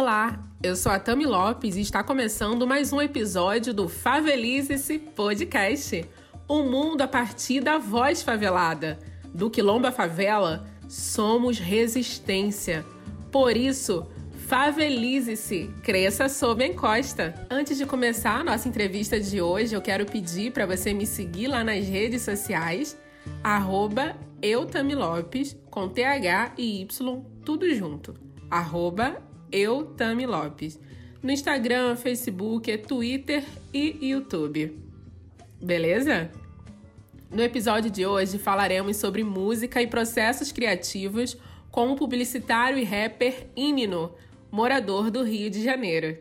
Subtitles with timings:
[0.00, 6.08] Olá, eu sou a Tami Lopes e está começando mais um episódio do Favelize-se Podcast.
[6.46, 8.96] O um mundo a partir da voz favelada.
[9.34, 12.86] Do quilombo à favela, somos resistência.
[13.32, 14.06] Por isso,
[14.46, 17.34] favelize-se, cresça sob a encosta.
[17.50, 21.48] Antes de começar a nossa entrevista de hoje, eu quero pedir para você me seguir
[21.48, 22.96] lá nas redes sociais,
[23.42, 26.86] arroba eutamilopes, com TH e Y,
[27.44, 28.14] tudo junto.
[28.48, 30.78] Arroba eu, Tami Lopes.
[31.22, 34.78] No Instagram, Facebook, Twitter e YouTube.
[35.60, 36.30] Beleza?
[37.30, 41.36] No episódio de hoje falaremos sobre música e processos criativos
[41.70, 44.14] com o publicitário e rapper Imino,
[44.50, 46.18] morador do Rio de Janeiro.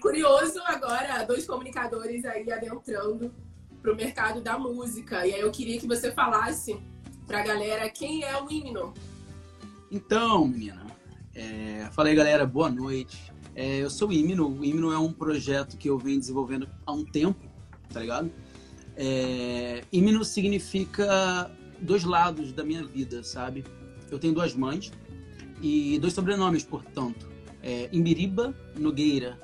[0.00, 3.32] Curioso agora, dois comunicadores aí adentrando
[3.80, 5.26] para o mercado da música.
[5.26, 6.80] E aí eu queria que você falasse
[7.26, 8.92] para a galera quem é o Imino.
[9.90, 10.86] Então, menina,
[11.34, 11.88] é...
[11.92, 13.32] fala aí galera, boa noite.
[13.54, 14.48] É, eu sou o Imino.
[14.48, 17.40] O Imino é um projeto que eu venho desenvolvendo há um tempo,
[17.92, 18.30] tá ligado?
[18.96, 19.82] É...
[19.90, 21.50] Imino significa
[21.80, 23.64] dois lados da minha vida, sabe?
[24.10, 24.92] Eu tenho duas mães
[25.62, 27.28] e dois sobrenomes, portanto.
[27.62, 29.40] É, Imbiriba Nogueira.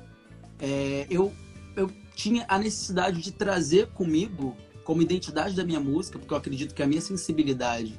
[0.61, 1.33] É, eu,
[1.75, 6.75] eu tinha a necessidade de trazer comigo, como identidade da minha música, porque eu acredito
[6.75, 7.99] que a minha sensibilidade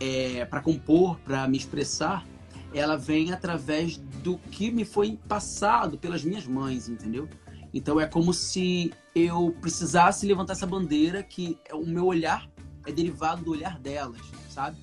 [0.00, 2.26] é, para compor, para me expressar,
[2.74, 7.28] ela vem através do que me foi passado pelas minhas mães, entendeu?
[7.72, 12.50] Então é como se eu precisasse levantar essa bandeira que o meu olhar
[12.86, 14.78] é derivado do olhar delas, sabe?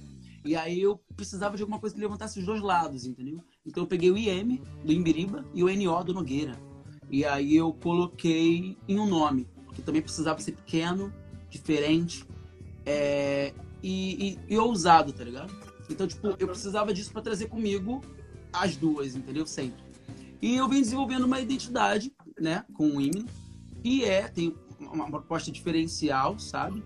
[0.45, 3.39] E aí eu precisava de alguma coisa que levantasse os dois lados, entendeu?
[3.65, 6.57] Então eu peguei o IM do Imbiriba e o NO do Nogueira.
[7.09, 11.13] E aí eu coloquei em um nome, que também precisava ser pequeno,
[11.49, 12.25] diferente,
[12.85, 13.53] é,
[13.83, 15.53] e, e, e ousado, tá ligado?
[15.89, 18.01] Então, tipo, eu precisava disso para trazer comigo
[18.51, 19.45] as duas, entendeu?
[19.45, 19.83] Sempre.
[20.41, 23.25] E eu venho desenvolvendo uma identidade, né, com o hino,
[23.83, 26.83] e é, tem uma proposta diferencial, sabe?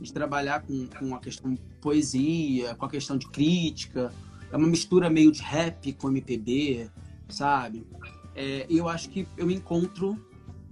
[0.00, 4.12] De trabalhar com, com a questão de poesia, com a questão de crítica.
[4.50, 6.90] É uma mistura meio de rap com MPB,
[7.28, 7.86] sabe?
[8.34, 10.18] É, eu acho que eu me encontro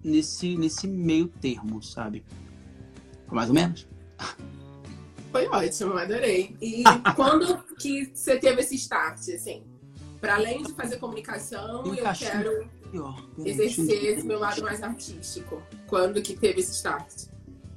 [0.03, 2.25] nesse, nesse meio termo, sabe?
[3.31, 3.87] Mais ou menos.
[5.31, 6.57] Foi ótimo, adorei.
[6.61, 6.83] E
[7.15, 9.63] quando que você teve esse start, assim?
[10.21, 12.69] Para além de fazer comunicação, eu, eu quero
[13.45, 15.63] exercer esse meu lado mais artístico.
[15.87, 17.29] Quando que teve esse start?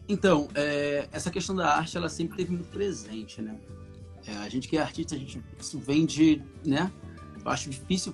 [0.07, 3.57] Então, é, essa questão da arte, ela sempre teve muito presente, né?
[4.25, 6.91] É, a gente que é artista, a gente isso vem de, né?
[7.43, 8.13] Eu acho difícil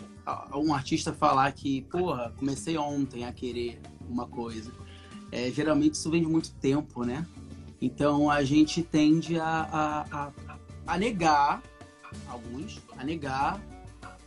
[0.55, 4.71] um artista falar que, porra, comecei ontem a querer uma coisa.
[5.31, 7.25] É, geralmente isso vem de muito tempo, né?
[7.81, 10.31] Então a gente tende a, a, a,
[10.87, 11.61] a negar
[12.27, 13.61] alguns, a negar,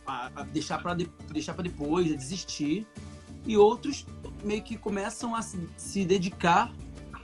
[0.05, 2.87] a, deixar para de, deixar para depois, a desistir,
[3.45, 4.05] e outros
[4.43, 6.71] meio que começam a se, se dedicar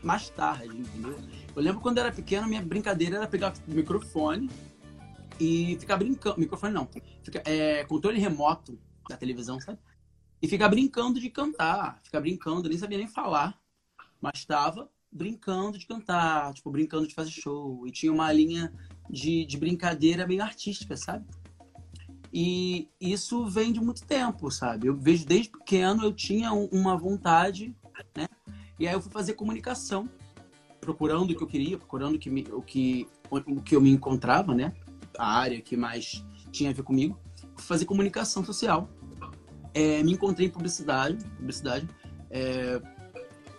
[0.04, 1.18] mais tarde, entendeu?
[1.56, 4.50] Eu lembro quando eu era pequeno, minha brincadeira era pegar o microfone
[5.40, 6.40] e ficar brincando.
[6.40, 6.88] Microfone não,
[7.24, 9.80] fica, é, controle remoto da televisão, sabe?
[10.42, 13.60] E ficar brincando de cantar, ficar brincando, nem sabia nem falar,
[14.22, 17.86] mas estava brincando de cantar, tipo, brincando de fazer show.
[17.88, 18.72] E tinha uma linha
[19.10, 21.26] de, de brincadeira meio artística, sabe?
[22.32, 24.88] E isso vem de muito tempo, sabe?
[24.88, 27.76] Eu vejo desde pequeno eu tinha uma vontade,
[28.16, 28.28] né?
[28.80, 30.08] E aí eu fui fazer comunicação,
[30.80, 33.90] procurando o que eu queria, procurando o que, me, o que, o que eu me
[33.90, 34.74] encontrava, né?
[35.18, 37.20] A área que mais tinha a ver comigo.
[37.56, 38.88] Fui fazer comunicação social.
[39.74, 41.88] É, me encontrei em publicidade, publicidade.
[42.30, 42.80] É,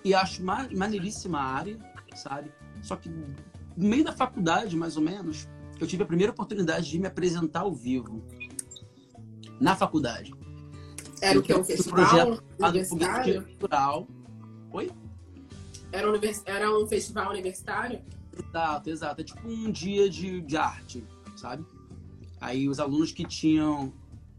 [0.08, 1.78] e acho maneiríssima a área,
[2.14, 2.50] sabe?
[2.82, 3.36] Só que no
[3.76, 5.46] meio da faculdade, mais ou menos,
[5.78, 8.24] eu tive a primeira oportunidade de me apresentar ao vivo.
[9.60, 10.32] Na faculdade.
[11.20, 11.52] Era o que?
[11.52, 13.44] Um festival universitário?
[13.44, 14.08] Cultural.
[14.72, 14.90] Oi?
[15.92, 16.42] Era, univers...
[16.46, 18.00] Era um festival universitário?
[18.32, 19.20] Exato, exato.
[19.20, 21.04] É tipo um dia de, de arte,
[21.36, 21.66] sabe?
[22.40, 23.92] Aí os alunos que tinham.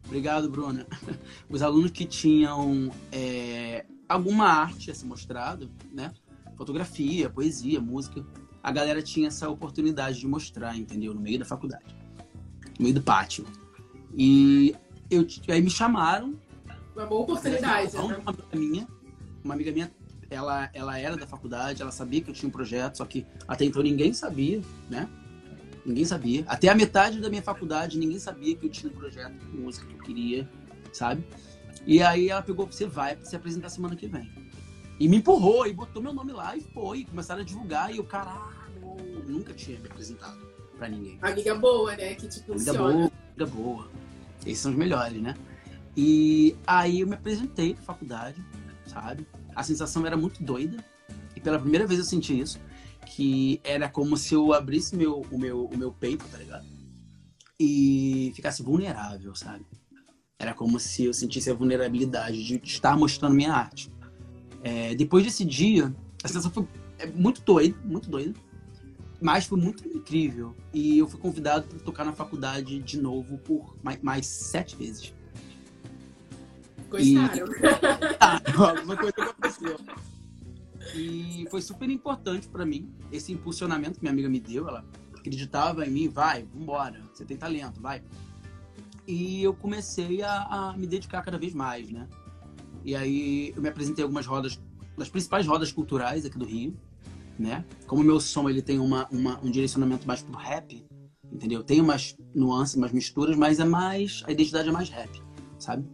[0.05, 0.87] Obrigado, Bruna.
[1.47, 6.11] Os alunos que tinham é, alguma arte a ser mostrado, né?
[6.57, 8.25] Fotografia, poesia, música.
[8.61, 11.13] A galera tinha essa oportunidade de mostrar, entendeu?
[11.13, 11.95] No meio da faculdade.
[12.77, 13.45] No meio do pátio.
[14.13, 14.75] E
[15.09, 16.37] eu, aí me chamaram.
[16.95, 18.01] Uma boa oportunidade, né?
[18.01, 18.87] Uma amiga minha,
[19.43, 19.91] uma amiga minha
[20.29, 23.65] ela, ela era da faculdade, ela sabia que eu tinha um projeto, só que até
[23.65, 25.09] então ninguém sabia, né?
[25.85, 26.43] Ninguém sabia.
[26.47, 29.87] Até a metade da minha faculdade, ninguém sabia que eu tinha um projeto de música
[29.87, 30.49] que eu queria,
[30.93, 31.23] sabe?
[31.89, 34.31] E aí ela pegou, você vai se apresentar semana que vem.
[34.99, 37.03] E me empurrou e botou meu nome lá e foi.
[37.03, 38.95] Começaram a divulgar e eu, caralho,
[39.27, 40.37] nunca tinha me apresentado
[40.77, 41.17] pra ninguém.
[41.19, 42.13] Amiga boa, né?
[42.13, 42.79] Que te funciona.
[42.79, 43.91] Amiga boa, amiga boa.
[44.45, 45.33] Esses são os melhores, né?
[45.97, 48.39] E aí eu me apresentei na faculdade,
[48.85, 49.25] sabe?
[49.55, 50.85] A sensação era muito doida.
[51.35, 52.59] E pela primeira vez eu senti isso.
[53.03, 56.67] Que era como se eu abrisse meu, o, meu, o meu peito, tá ligado?
[57.59, 59.65] E ficasse vulnerável, sabe?
[60.39, 63.91] Era como se eu sentisse a vulnerabilidade de estar mostrando minha arte.
[64.63, 65.93] É, depois desse dia,
[66.23, 66.65] a sensação foi
[66.97, 68.33] é, muito doida, muito doida.
[69.21, 70.55] Mas foi muito incrível.
[70.73, 75.13] E eu fui convidado para tocar na faculdade de novo por mais, mais sete vezes.
[76.89, 77.47] Gostaram?
[77.47, 77.59] E...
[78.17, 79.77] ah, alguma coisa aconteceu.
[80.95, 84.69] E foi super importante para mim esse impulsionamento que minha amiga me deu.
[84.69, 88.01] Ela acreditava em mim, vai, vambora, você tem talento, vai.
[89.09, 92.07] E eu comecei a, a me dedicar cada vez mais, né?
[92.85, 94.61] E aí eu me apresentei algumas rodas,
[94.95, 96.77] das principais rodas culturais aqui do Rio,
[97.39, 97.65] né?
[97.87, 100.85] Como o meu som ele tem uma, uma, um direcionamento mais pro rap,
[101.33, 101.63] entendeu?
[101.63, 105.09] Tem umas nuances, umas misturas, mas é mais a identidade é mais rap,
[105.57, 105.89] sabe?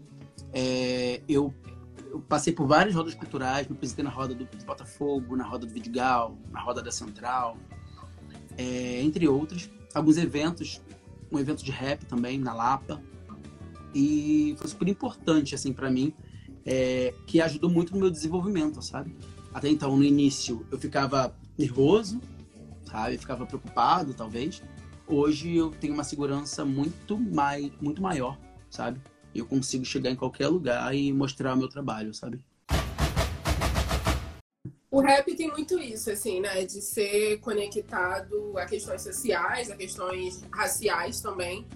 [0.51, 1.53] É, eu,
[2.11, 5.71] eu, passei por várias rodas culturais, me apresentei na roda do Botafogo, na roda do
[5.71, 7.55] Vidigal, na roda da Central,
[8.57, 9.69] é, entre outros.
[9.93, 10.81] Alguns eventos,
[11.35, 13.01] um evento de rap também na Lapa,
[13.93, 16.13] e foi super importante assim para mim,
[16.65, 19.15] é, que ajudou muito no meu desenvolvimento, sabe?
[19.53, 22.19] Até então, no início, eu ficava nervoso,
[22.83, 23.15] sabe?
[23.15, 24.61] Eu ficava preocupado, talvez.
[25.07, 28.37] Hoje eu tenho uma segurança muito mais, muito maior,
[28.69, 28.99] sabe?
[29.35, 32.39] eu consigo chegar em qualquer lugar e mostrar o meu trabalho, sabe?
[34.95, 36.63] O rap tem muito isso, assim, né?
[36.63, 41.67] De ser conectado a questões sociais, a questões raciais também.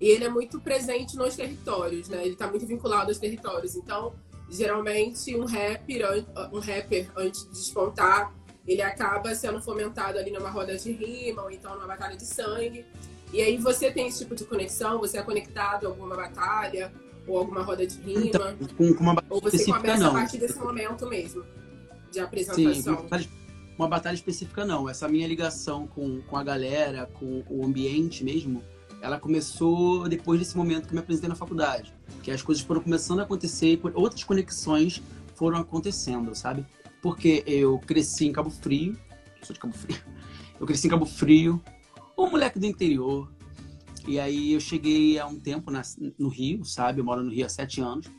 [0.00, 2.22] E ele é muito presente nos territórios, né?
[2.22, 3.74] Ele está muito vinculado aos territórios.
[3.74, 4.14] Então,
[4.48, 8.32] geralmente, um rapper, um rapper antes de despontar,
[8.64, 12.86] ele acaba sendo fomentado ali numa roda de rima ou então numa batalha de sangue.
[13.32, 16.92] E aí você tem esse tipo de conexão, você é conectado a alguma batalha,
[17.26, 18.54] ou alguma roda de rima?
[18.54, 21.44] Então, com, uma ou você começa a partir desse momento mesmo
[22.10, 22.74] de apresentação?
[22.74, 23.28] Sim, uma batalha,
[23.78, 24.88] uma batalha específica não.
[24.88, 28.62] Essa minha ligação com, com a galera, com o ambiente mesmo,
[29.00, 31.94] ela começou depois desse momento que eu me apresentei na faculdade.
[32.22, 35.02] Que as coisas foram começando a acontecer, outras conexões
[35.34, 36.66] foram acontecendo, sabe?
[37.00, 38.98] Porque eu cresci em Cabo Frio,
[39.42, 39.98] sou de Cabo Frio,
[40.58, 41.62] eu cresci em Cabo Frio,
[42.16, 43.30] um moleque do interior,
[44.08, 45.82] e aí eu cheguei há um tempo na,
[46.18, 47.00] no Rio, sabe?
[47.00, 48.10] Eu moro no Rio há sete anos.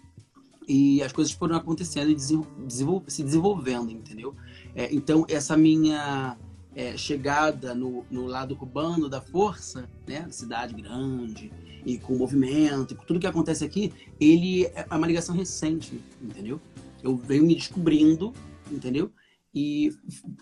[0.70, 4.36] E as coisas foram acontecendo e desenvol se desenvolvendo, entendeu?
[4.76, 6.38] É, então, essa minha
[6.76, 10.28] é, chegada no, no, lado urbano da força, né?
[10.30, 11.52] Cidade grande
[11.84, 16.62] e com movimento, e com tudo que acontece aqui, ele é uma ligação recente, entendeu?
[17.02, 18.32] Eu venho me descobrindo,
[18.72, 19.12] entendeu?
[19.56, 19.92] E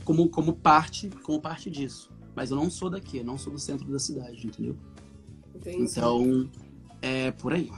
[0.04, 2.12] como, como parte como parte disso.
[2.36, 4.76] Mas eu não sou daqui, eu não sou do centro da cidade, entendeu?
[5.56, 5.84] Entendi.
[5.84, 6.50] Então,
[7.02, 7.72] é por aí.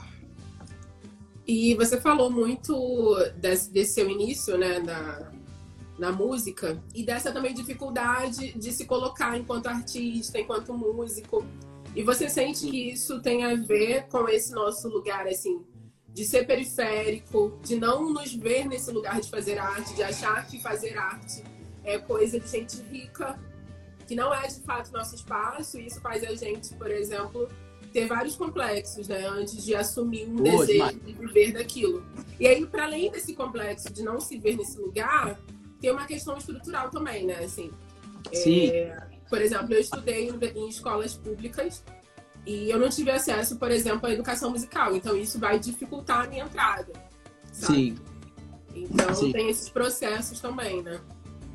[1.52, 5.32] E você falou muito desse, desse seu início, né, na,
[5.98, 11.44] na música, e dessa também dificuldade de se colocar enquanto artista, enquanto músico.
[11.92, 15.60] E você sente que isso tem a ver com esse nosso lugar, assim,
[16.14, 20.62] de ser periférico, de não nos ver nesse lugar de fazer arte, de achar que
[20.62, 21.42] fazer arte
[21.82, 23.36] é coisa de gente rica,
[24.06, 27.48] que não é de fato nosso espaço, e isso faz a gente, por exemplo,
[27.92, 29.26] ter vários complexos, né?
[29.26, 31.04] Antes de assumir um Boa, desejo demais.
[31.04, 32.04] de viver daquilo.
[32.38, 35.38] E aí, para além desse complexo de não se ver nesse lugar,
[35.80, 37.38] tem uma questão estrutural também, né?
[37.44, 37.70] Assim,
[38.32, 38.68] Sim.
[38.68, 38.96] É,
[39.28, 41.82] por exemplo, eu estudei em escolas públicas
[42.46, 44.94] e eu não tive acesso, por exemplo, à educação musical.
[44.94, 46.92] Então, isso vai dificultar a minha entrada.
[47.52, 47.74] Sabe?
[47.74, 47.98] Sim.
[48.74, 49.32] Então, Sim.
[49.32, 51.00] tem esses processos também, né?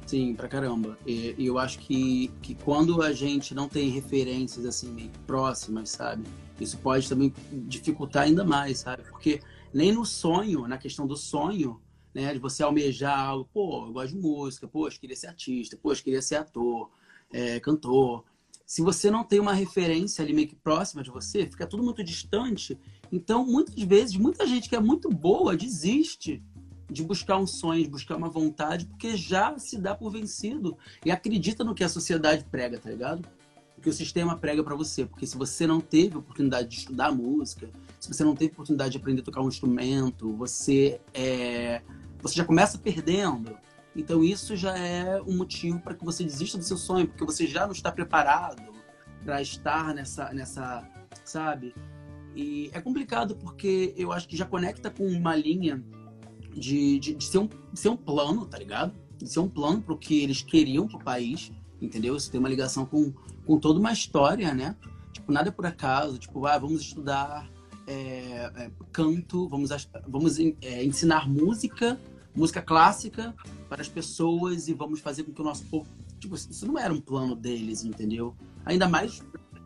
[0.05, 0.97] Sim, pra caramba.
[1.05, 6.23] E, eu acho que, que quando a gente não tem referências assim meio próximas, sabe?
[6.59, 9.03] Isso pode também dificultar ainda mais, sabe?
[9.03, 9.41] Porque
[9.73, 11.81] nem no sonho, na questão do sonho,
[12.13, 12.33] né?
[12.33, 15.91] De você almejar algo, pô, eu gosto de música, pô, eu queria ser artista, pô,
[15.91, 16.89] eu queria ser ator,
[17.33, 18.23] é, cantor.
[18.65, 22.03] Se você não tem uma referência ali meio que próxima de você, fica tudo muito
[22.03, 22.79] distante.
[23.11, 26.43] Então, muitas vezes, muita gente que é muito boa desiste
[26.89, 31.11] de buscar um sonho, de buscar uma vontade, porque já se dá por vencido e
[31.11, 33.27] acredita no que a sociedade prega, tá ligado?
[33.77, 37.11] O que o sistema prega para você, porque se você não teve oportunidade de estudar
[37.11, 41.81] música, se você não teve oportunidade de aprender a tocar um instrumento, você é,
[42.21, 43.57] você já começa perdendo.
[43.95, 47.47] Então isso já é um motivo para que você desista do seu sonho, porque você
[47.47, 48.73] já não está preparado
[49.23, 50.87] para estar nessa nessa,
[51.23, 51.73] sabe?
[52.35, 55.81] E é complicado porque eu acho que já conecta com uma linha
[56.55, 58.93] de, de, de, ser, um, ser um plano, tá ligado?
[59.17, 62.15] De ser um plano pro que eles queriam pro país, entendeu?
[62.15, 63.13] Isso tem uma ligação com,
[63.45, 64.75] com toda uma história, né?
[65.11, 67.49] Tipo, nada é por acaso, tipo, ah, vamos estudar
[67.87, 69.69] é, é, canto, vamos,
[70.07, 71.99] vamos é, ensinar música,
[72.35, 73.35] música clássica
[73.69, 75.87] para as pessoas e vamos fazer com que o nosso povo.
[76.19, 78.35] Tipo, isso não era um plano deles, entendeu?
[78.65, 79.21] Ainda mais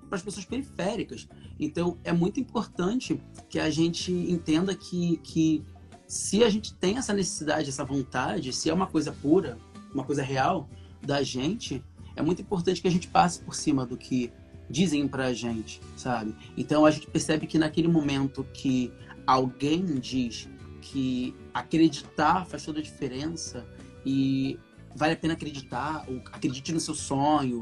[0.07, 1.27] para as pessoas periféricas.
[1.59, 5.63] Então, é muito importante que a gente entenda que, que
[6.09, 9.59] se a gente tem essa necessidade, essa vontade, se é uma coisa pura,
[9.93, 10.67] uma coisa real
[10.99, 11.83] da gente,
[12.15, 14.31] é muito importante que a gente passe por cima do que
[14.67, 16.35] dizem pra gente, sabe?
[16.57, 18.91] Então a gente percebe que naquele momento que
[19.27, 20.49] alguém diz
[20.81, 23.63] que acreditar faz toda a diferença
[24.03, 24.57] e
[24.95, 27.61] vale a pena acreditar, ou acredite no seu sonho,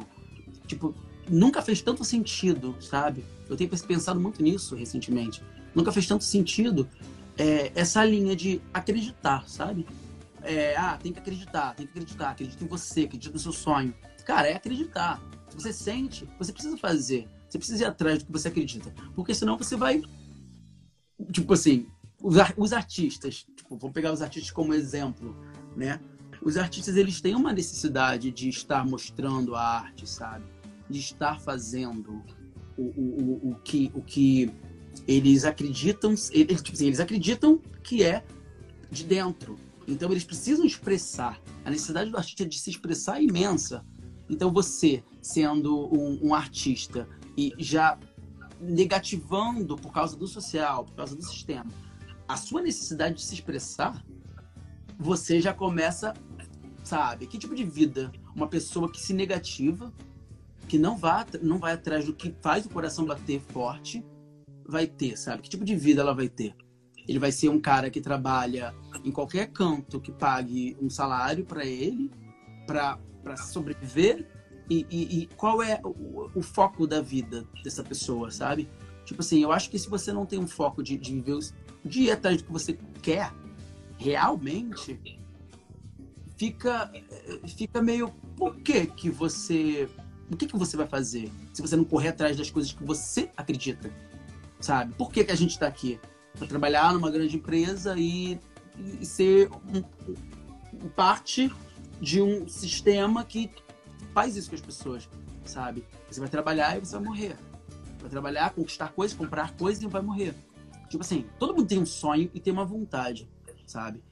[0.65, 0.95] tipo,
[1.29, 3.25] nunca fez tanto sentido, sabe?
[3.49, 5.43] Eu tenho pensado muito nisso recentemente.
[5.75, 6.87] Nunca fez tanto sentido
[7.37, 9.85] é, essa linha de acreditar, sabe?
[10.41, 13.93] É, ah, tem que acreditar, tem que acreditar, acredita em você, acredita no seu sonho.
[14.25, 15.21] Cara, é acreditar.
[15.49, 17.27] Se você sente, você precisa fazer.
[17.49, 18.93] Você precisa ir atrás do que você acredita.
[19.15, 20.01] Porque senão você vai.
[21.31, 21.87] Tipo assim,
[22.21, 25.35] os, os artistas, tipo, vamos pegar os artistas como exemplo,
[25.75, 25.99] né?
[26.41, 30.45] Os artistas, eles têm uma necessidade de estar mostrando a arte, sabe?
[30.89, 32.23] De estar fazendo
[32.77, 34.51] o, o, o, o que, o que
[35.07, 38.23] eles acreditam, eles, tipo assim, eles acreditam que é
[38.89, 39.57] de dentro.
[39.87, 41.39] Então eles precisam expressar.
[41.63, 43.85] A necessidade do artista de se expressar é imensa.
[44.29, 47.97] Então você, sendo um, um artista e já
[48.59, 51.71] negativando por causa do social, por causa do sistema,
[52.27, 54.03] a sua necessidade de se expressar,
[54.99, 56.13] você já começa,
[56.83, 57.27] sabe?
[57.27, 59.93] Que tipo de vida uma pessoa que se negativa,
[60.67, 64.03] que não vai, não vai atrás do que faz o coração bater forte,
[64.67, 65.41] vai ter, sabe?
[65.41, 66.55] Que tipo de vida ela vai ter?
[67.07, 71.65] Ele vai ser um cara que trabalha em qualquer canto que pague um salário para
[71.65, 72.11] ele,
[72.65, 74.27] para sobreviver.
[74.69, 78.69] E, e, e, qual é o, o, foco da vida dessa pessoa, sabe?
[79.05, 81.87] Tipo assim, eu acho que se você não tem um foco de, de viver o
[81.87, 83.31] dia atrás do que você quer,
[83.97, 84.99] realmente,
[86.37, 86.91] fica,
[87.47, 88.09] fica meio.
[88.35, 89.89] Por que que você.
[90.29, 93.29] O que, que você vai fazer se você não correr atrás das coisas que você
[93.37, 93.89] acredita?
[94.59, 94.93] Sabe?
[94.95, 95.99] Por que, que a gente está aqui?
[96.37, 98.39] Para trabalhar numa grande empresa e,
[98.99, 101.51] e ser um, parte
[101.99, 103.49] de um sistema que
[104.13, 105.09] faz isso com as pessoas,
[105.45, 105.83] sabe?
[106.09, 107.37] Você vai trabalhar e você vai morrer.
[107.99, 110.35] Vai trabalhar, conquistar coisas, comprar coisas e vai morrer.
[110.89, 113.29] Tipo assim, todo mundo tem um sonho e tem uma vontade,
[113.65, 114.03] sabe?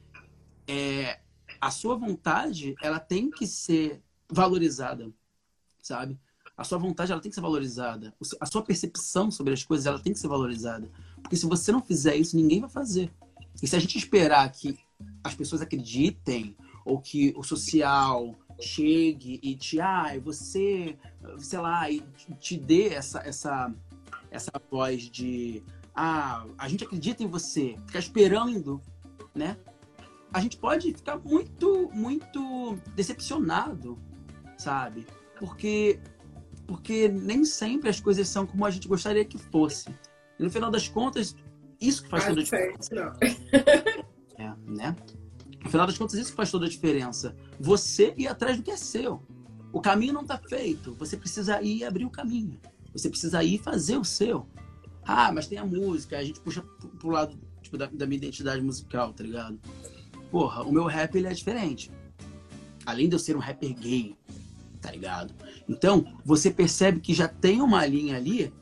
[0.68, 1.20] É,
[1.60, 5.10] a sua vontade, ela tem que ser valorizada,
[5.80, 6.18] sabe?
[6.56, 8.14] A sua vontade ela tem que ser valorizada.
[8.40, 10.90] A sua percepção sobre as coisas ela tem que ser valorizada.
[11.20, 13.12] Porque se você não fizer isso, ninguém vai fazer.
[13.62, 14.78] E se a gente esperar que
[15.22, 20.96] as pessoas acreditem ou que o social chegue e te, ah, você,
[21.38, 22.02] sei lá, e
[22.40, 23.74] te dê essa, essa,
[24.30, 25.62] essa voz de,
[25.94, 28.80] ah, a gente acredita em você, ficar esperando,
[29.34, 29.58] né?
[30.32, 33.98] A gente pode ficar muito, muito decepcionado,
[34.56, 35.06] sabe?
[35.38, 36.00] Porque
[36.66, 39.88] porque nem sempre as coisas são como a gente gostaria que fosse.
[40.38, 41.34] E no final das contas,
[41.80, 43.16] isso que faz toda a diferença.
[44.38, 44.96] é, né?
[45.62, 47.36] No final das contas, isso faz toda a diferença.
[47.58, 49.22] Você ir atrás do que é seu.
[49.72, 50.94] O caminho não está feito.
[50.94, 52.58] Você precisa ir abrir o caminho.
[52.92, 54.46] Você precisa ir fazer o seu.
[55.04, 56.18] Ah, mas tem a música.
[56.18, 56.62] A gente puxa
[56.98, 59.58] pro lado tipo, da, da minha identidade musical, tá ligado?
[60.30, 61.90] Porra, o meu rap ele é diferente.
[62.84, 64.16] Além de eu ser um rapper gay,
[64.86, 65.34] tá ligado?
[65.68, 68.54] Então, você percebe que já tem uma linha ali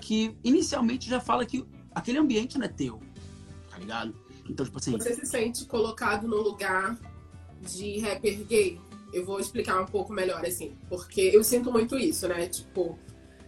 [0.00, 1.64] que inicialmente já fala que
[1.94, 3.00] aquele ambiente não é teu,
[3.70, 4.12] tá ligado?
[4.50, 4.90] Então, tipo assim.
[4.90, 6.98] Você se sente colocado no lugar
[7.60, 8.80] de rapper gay?
[9.12, 12.48] Eu vou explicar um pouco melhor, assim, porque eu sinto muito isso, né?
[12.48, 12.98] Tipo,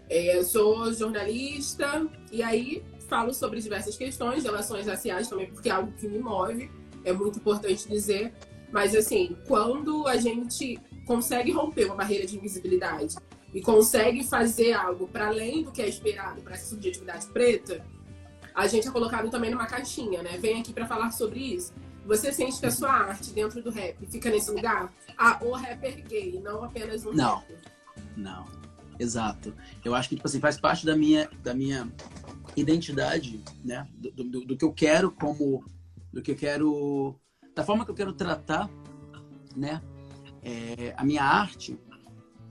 [0.09, 5.73] é, eu sou jornalista e aí falo sobre diversas questões, relações raciais também, porque é
[5.73, 6.71] algo que me move,
[7.03, 8.33] é muito importante dizer.
[8.71, 13.17] Mas, assim, quando a gente consegue romper uma barreira de invisibilidade
[13.53, 17.85] e consegue fazer algo para além do que é esperado para essa subjetividade preta,
[18.55, 20.39] a gente é colocado também numa caixinha, né?
[20.39, 21.73] Vem aqui para falar sobre isso.
[22.07, 24.93] Você sente que a sua arte dentro do rap fica nesse lugar?
[25.17, 27.37] Ah, o rapper gay, não apenas um não.
[27.37, 27.59] rapper.
[28.17, 28.45] Não,
[28.99, 29.55] exato.
[29.85, 31.91] Eu acho que tipo assim, faz parte da minha, da minha
[32.57, 33.89] identidade, né?
[33.95, 35.65] Do, do, do que eu quero como.
[36.13, 37.19] Do que eu quero.
[37.55, 38.69] Da forma que eu quero tratar,
[39.57, 39.81] né?
[40.45, 41.79] É, a minha arte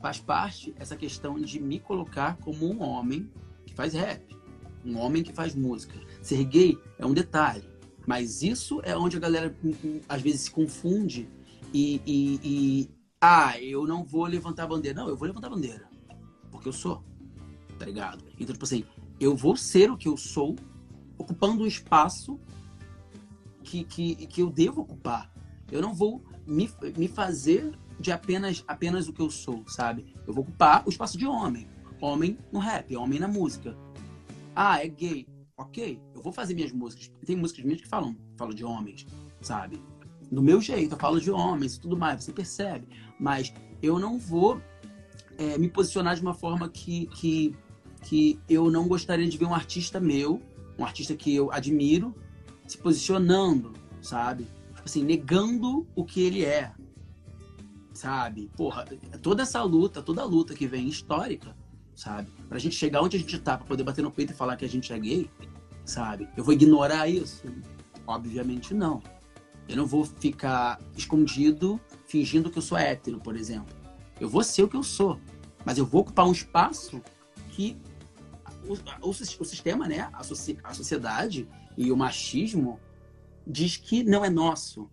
[0.02, 3.32] faz parte essa questão de me colocar como um homem
[3.66, 4.36] que faz rap,
[4.84, 5.98] um homem que faz música.
[6.22, 7.64] Ser gay é um detalhe,
[8.06, 11.30] mas isso é onde a galera hum, hum, às vezes se confunde
[11.74, 12.90] e, e, e
[13.22, 15.00] ah, eu não vou levantar a bandeira.
[15.00, 15.88] Não, eu vou levantar a bandeira,
[16.52, 17.02] porque eu sou,
[17.80, 18.24] tá ligado?
[18.40, 18.84] Então, tipo assim,
[19.20, 20.58] eu vou ser o que eu sou
[21.18, 22.40] ocupando um espaço
[23.64, 25.32] que, que, que eu devo ocupar.
[25.72, 30.14] Eu não vou me, me fazer de apenas, apenas o que eu sou, sabe?
[30.28, 31.68] Eu vou ocupar o espaço de homem.
[32.02, 33.78] Homem no rap, homem na música.
[34.56, 35.28] Ah, é gay.
[35.56, 37.12] Ok, eu vou fazer minhas músicas.
[37.26, 39.06] Tem músicas minhas que falam, falam de homens,
[39.42, 39.82] sabe?
[40.32, 42.88] Do meu jeito, eu falo de homens e tudo mais, você percebe.
[43.20, 44.60] Mas eu não vou
[45.38, 47.56] é, me posicionar de uma forma que, que,
[48.02, 50.42] que eu não gostaria de ver um artista meu,
[50.78, 52.16] um artista que eu admiro,
[52.68, 54.48] se posicionando, sabe?
[54.74, 56.72] Tipo assim, negando o que ele é,
[58.04, 58.52] sabe?
[58.58, 58.86] Porra,
[59.22, 61.56] toda essa luta, toda luta que vem histórica,
[61.96, 62.30] sabe?
[62.50, 64.66] Pra gente chegar onde a gente tá, pra poder bater no peito e falar que
[64.66, 65.32] a gente é gay,
[65.86, 66.28] sabe?
[66.36, 67.44] Eu vou ignorar isso?
[68.06, 69.02] Obviamente não.
[69.70, 73.74] Eu não vou ficar escondido fingindo que eu sou hétero, por exemplo.
[74.20, 75.18] Eu vou ser o que eu sou,
[75.64, 77.02] mas eu vou ocupar um espaço
[77.52, 77.78] que
[78.68, 78.74] o,
[79.08, 79.14] o, o
[79.46, 82.82] sistema, né, a, a sociedade e o machismo
[83.48, 84.90] diz que não é nosso.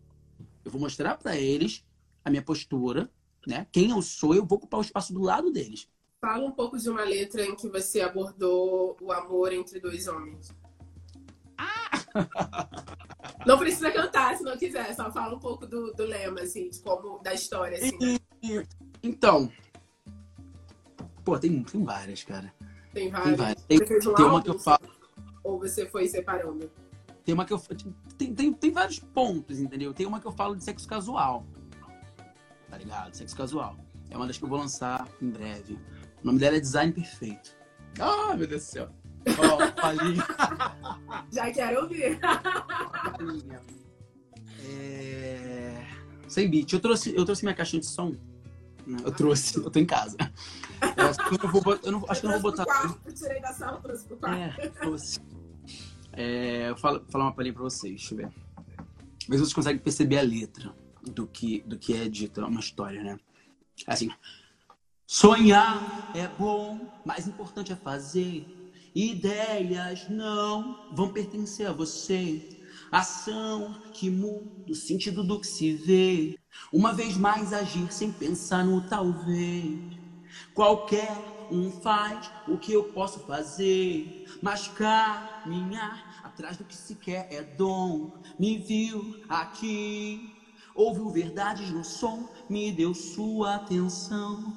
[0.65, 1.85] Eu vou mostrar para eles
[2.25, 3.11] a minha postura,
[3.47, 3.67] né?
[3.73, 5.89] Quem eu sou, eu vou ocupar o espaço do lado deles.
[6.21, 10.55] Fala um pouco de uma letra em que você abordou o amor entre dois homens.
[11.57, 11.91] Ah!
[13.47, 16.79] Não precisa cantar se não quiser, só fala um pouco do, do lema, assim, de
[16.81, 17.97] como, da história, assim.
[17.99, 18.67] Né?
[19.03, 19.51] Então.
[21.25, 22.53] Pô, tem, tem várias, cara.
[22.93, 23.29] Tem várias.
[23.29, 23.63] Tem, várias.
[23.65, 24.91] tem, tem uma que eu falo.
[25.43, 26.71] Ou você foi separando?
[27.25, 27.59] Tem uma que eu.
[28.19, 29.95] Tem, tem, tem vários pontos, entendeu?
[29.95, 31.47] Tem uma que eu falo de sexo casual.
[32.71, 33.15] Tá ligado?
[33.15, 33.77] Sexo casual.
[34.11, 35.79] É uma das que eu vou lançar em breve.
[36.23, 37.57] O nome dela é Design Perfeito.
[37.99, 38.89] Ah, meu Deus do céu.
[39.39, 40.25] Ó, oh, palhinha.
[41.33, 42.19] Já quero ouvir.
[42.21, 43.61] palhinha.
[44.65, 45.87] É...
[46.29, 46.73] Sem beat.
[46.73, 48.15] Eu trouxe, eu trouxe minha caixinha de som.
[49.05, 50.17] Eu trouxe, eu tô em casa.
[50.97, 52.65] Eu acho que eu não vou, eu não, acho que eu não vou botar.
[52.65, 54.61] Quarto, eu tirei da sala, trouxe pro quarto.
[54.61, 55.21] É, trouxe.
[56.13, 58.31] É, eu falo, falar uma palhinha pra vocês, deixa eu ver.
[59.21, 63.03] Se vocês conseguem perceber a letra do que, do que é dito, é uma história,
[63.03, 63.19] né?
[63.87, 64.11] Assim.
[65.07, 68.47] Sonhar é bom, mais importante é fazer.
[68.95, 72.59] Ideias não vão pertencer a você.
[72.91, 76.39] Ação que muda o sentido do que se vê.
[76.73, 79.79] Uma vez mais agir sem pensar no talvez.
[80.55, 81.11] Qualquer
[81.51, 87.43] um faz o que eu posso fazer, mas caminhar atrás do que se quer é
[87.43, 88.13] dom.
[88.39, 90.33] Me viu aqui,
[90.75, 94.53] ouviu verdades no som, me deu sua atenção.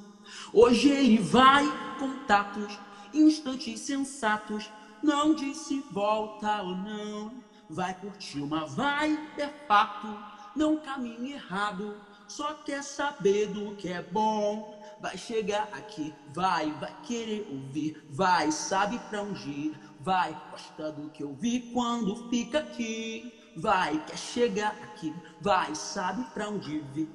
[0.52, 1.65] Hoje ele vai
[1.99, 2.80] contatos,
[3.13, 4.69] instantes sensatos,
[5.02, 7.43] não disse volta ou não.
[7.69, 10.08] Vai curtir uma vai, é fato,
[10.56, 11.95] não caminho errado,
[12.28, 18.49] só quer saber do que é bom vai chegar aqui, vai, vai querer ouvir, vai,
[18.54, 24.17] sabe pra onde ir, vai, gosta do que eu vi quando fica aqui, vai, quer
[24.17, 27.09] chegar aqui, vai, sabe pra onde vir.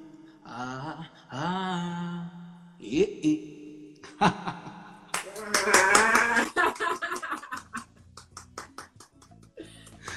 [0.45, 2.29] Ah, ah,
[2.79, 4.01] e, e.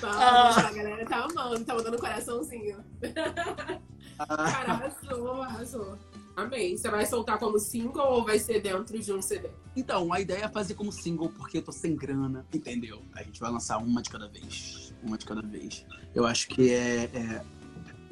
[0.02, 0.68] ah.
[0.68, 2.84] a galera tá amando, tá mandando coraçãozinho.
[4.18, 5.98] Cara, arrasou, arrasou.
[6.36, 6.76] Amém.
[6.76, 9.50] Você vai soltar como single ou vai ser dentro de um CD?
[9.76, 13.02] Então, a ideia é fazer como single porque eu tô sem grana, entendeu?
[13.14, 14.94] A gente vai lançar uma de cada vez.
[15.02, 15.86] Uma de cada vez.
[16.14, 17.04] Eu acho que é.
[17.04, 17.44] é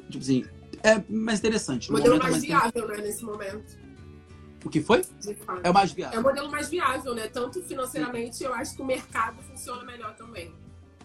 [0.09, 0.45] tipo assim,
[0.83, 1.89] é mais interessante.
[1.89, 3.79] O modelo mais, mais viável, né, nesse momento.
[4.63, 5.01] O que foi?
[5.63, 6.17] É o mais viável.
[6.17, 7.27] É o modelo mais viável, né?
[7.27, 8.45] Tanto financeiramente, sim.
[8.45, 10.53] eu acho que o mercado funciona melhor também.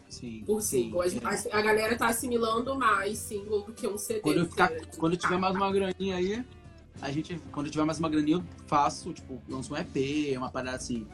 [0.08, 0.42] Sim.
[0.46, 1.08] Por single.
[1.08, 4.20] Sim, a, a, galera tá assimilando mais single do que um CD.
[4.20, 6.44] Quando eu, ficar, quando eu tiver mais uma graninha aí,
[7.00, 10.50] a gente, quando eu tiver mais uma graninha, eu faço, tipo, lanço um EP, uma
[10.50, 11.06] parada assim,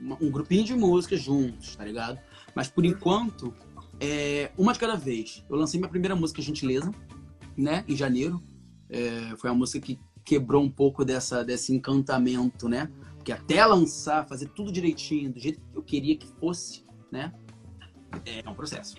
[0.00, 2.18] um, um grupinho de músicas juntos, tá ligado?
[2.54, 3.54] Mas por enquanto,
[4.00, 5.44] é uma de cada vez.
[5.48, 6.90] Eu lancei minha primeira música, Gentileza,
[7.56, 8.42] né, em janeiro.
[8.88, 12.90] É, foi uma música que quebrou um pouco dessa, desse encantamento, né?
[13.16, 17.32] Porque até lançar, fazer tudo direitinho, do jeito que eu queria que fosse, né?
[18.24, 18.96] É um processo.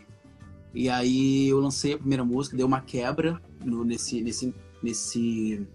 [0.73, 5.65] E aí eu lancei a primeira música, deu uma quebra no, nesse, nesse, nesse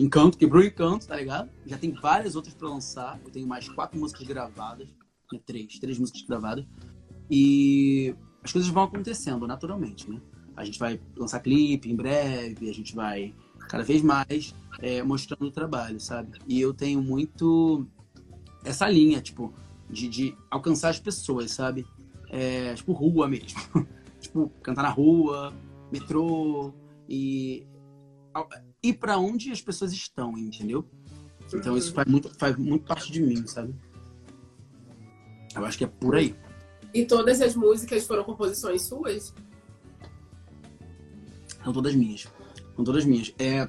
[0.00, 1.50] Encanto, quebrou Encanto, tá ligado?
[1.66, 3.20] Já tem várias outras para lançar.
[3.22, 4.88] Eu tenho mais quatro músicas gravadas.
[4.88, 5.38] Né?
[5.44, 6.64] Três, três músicas gravadas.
[7.30, 10.18] E as coisas vão acontecendo naturalmente, né?
[10.56, 13.34] A gente vai lançar clipe em breve, a gente vai
[13.68, 16.38] cada vez mais é, mostrando o trabalho, sabe?
[16.48, 17.86] E eu tenho muito
[18.64, 19.52] essa linha, tipo,
[19.90, 21.86] de, de alcançar as pessoas, sabe?
[22.30, 23.60] É, tipo, rua mesmo.
[24.18, 25.52] tipo, cantar na rua,
[25.92, 26.72] metrô.
[27.06, 27.66] E
[28.82, 30.88] ir para onde as pessoas estão, entendeu?
[31.52, 33.74] Então isso faz muito, faz muito parte de mim, sabe?
[35.54, 36.34] Eu acho que é por aí.
[36.94, 39.34] E todas as músicas foram composições suas?
[41.62, 42.26] São todas minhas.
[42.74, 43.32] São todas minhas.
[43.38, 43.68] É,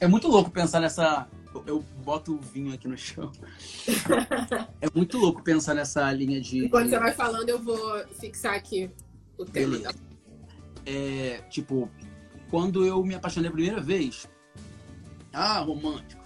[0.00, 1.28] é muito louco pensar nessa.
[1.66, 3.30] Eu boto o vinho aqui no chão.
[4.80, 6.66] é muito louco pensar nessa linha de.
[6.66, 8.90] Enquanto você vai falando, eu vou fixar aqui
[9.36, 9.78] o tema.
[10.84, 11.90] É, tipo,
[12.52, 14.28] quando eu me apaixonei a primeira vez.
[15.32, 16.22] Ah, romântico.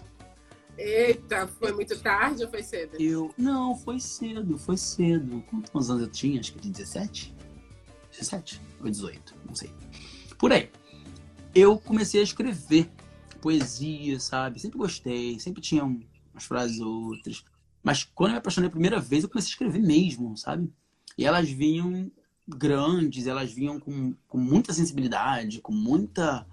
[0.76, 3.00] Eita, foi muito tarde ou foi cedo?
[3.00, 3.32] Eu.
[3.38, 5.40] Não, foi cedo, foi cedo.
[5.48, 6.40] Quantos anos eu tinha?
[6.40, 7.32] Acho que de 17?
[8.10, 9.72] 17 ou 18, não sei.
[10.36, 10.68] Por aí.
[11.54, 12.90] Eu comecei a escrever
[13.40, 14.58] poesia, sabe?
[14.58, 17.44] Sempre gostei, sempre tinha umas frases outras.
[17.84, 20.74] Mas quando eu me apaixonei a primeira vez, eu comecei a escrever mesmo, sabe?
[21.16, 22.10] E elas vinham
[22.46, 26.46] grandes, elas vinham com, com muita sensibilidade, com muita.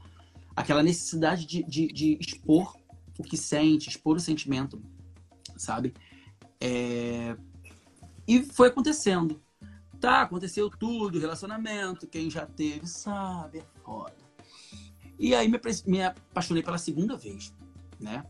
[0.55, 2.75] aquela necessidade de, de, de expor
[3.17, 4.81] o que sente, expor o sentimento,
[5.55, 5.93] sabe?
[6.59, 7.35] É...
[8.27, 9.41] E foi acontecendo.
[9.99, 14.15] Tá, aconteceu tudo, relacionamento, quem já teve sabe, é foda.
[15.17, 17.53] E aí me, me apaixonei pela segunda vez,
[17.99, 18.25] né?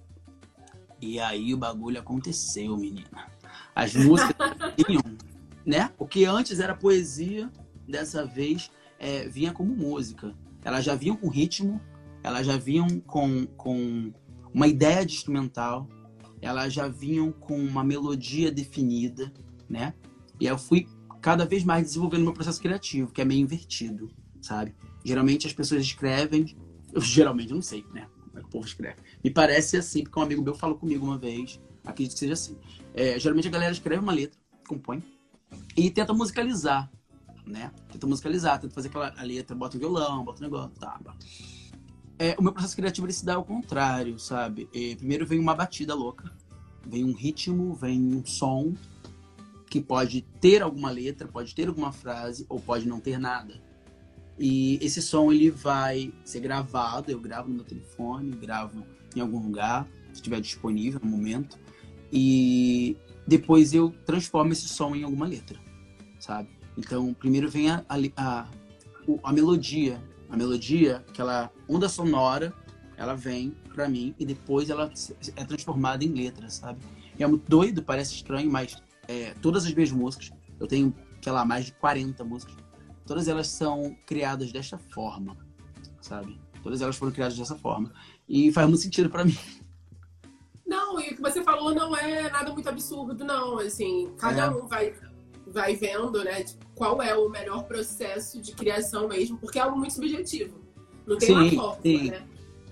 [1.02, 3.28] E aí o bagulho aconteceu, menina.
[3.76, 4.36] As músicas
[4.88, 5.02] vinham,
[5.66, 5.92] né?
[5.98, 7.52] O que antes era poesia,
[7.88, 10.36] dessa vez é, vinha como música.
[10.64, 11.82] Elas já vinham com ritmo,
[12.24, 14.14] elas já vinham com, com
[14.54, 15.88] uma ideia de instrumental,
[16.42, 19.32] elas já vinham com uma melodia definida,
[19.70, 19.94] né?
[20.40, 20.88] E eu fui
[21.22, 24.10] cada vez mais desenvolvendo meu processo criativo, que é meio invertido,
[24.42, 24.76] sabe?
[25.04, 26.56] Geralmente as pessoas escrevem,
[26.94, 28.08] eu geralmente não sei, né?
[28.30, 28.98] Como é que o povo escreve.
[29.24, 32.58] Me parece assim, porque um amigo meu falou comigo uma vez, acredito que seja assim.
[32.94, 35.04] É, geralmente a galera escreve uma letra, compõe,
[35.76, 36.90] e tenta musicalizar,
[37.46, 37.72] né?
[37.92, 41.00] Tenta musicalizar, tenta fazer aquela letra, bota um violão, bota um negócio, tá.
[42.20, 44.70] É, o meu processo criativo ele se dá ao contrário, sabe?
[44.74, 46.32] É, primeiro vem uma batida louca,
[46.86, 48.74] vem um ritmo, vem um som,
[49.70, 53.60] que pode ter alguma letra, pode ter alguma frase ou pode não ter nada.
[54.38, 58.86] E esse som ele vai ser gravado, eu gravo no meu telefone, gravo
[59.16, 61.58] em algum lugar, se estiver disponível no momento,
[62.12, 62.96] e
[63.28, 65.60] depois eu transformo esse som em alguma letra,
[66.20, 66.50] sabe?
[66.78, 68.48] Então, primeiro vem a, a, a,
[69.24, 72.54] a melodia, a melodia, aquela onda sonora,
[72.98, 74.92] ela vem para mim e depois ela
[75.36, 76.80] é transformada em letra, sabe?
[77.18, 81.32] E é muito doido, parece estranho, mas é, todas as minhas músicas, eu tenho, sei
[81.32, 82.56] lá, mais de 40 músicas,
[83.06, 85.38] todas elas são criadas desta forma,
[86.02, 86.40] sabe?
[86.62, 87.92] Todas elas foram criadas dessa forma.
[88.28, 89.38] E faz muito sentido para mim.
[90.74, 93.60] Não, e o que você falou não é nada muito absurdo, não.
[93.60, 94.50] Assim, cada é.
[94.50, 94.96] um vai,
[95.46, 99.94] vai vendo, né, qual é o melhor processo de criação mesmo, porque é algo muito
[99.94, 100.60] subjetivo.
[101.06, 102.28] Não tem sim, uma fórmula, né?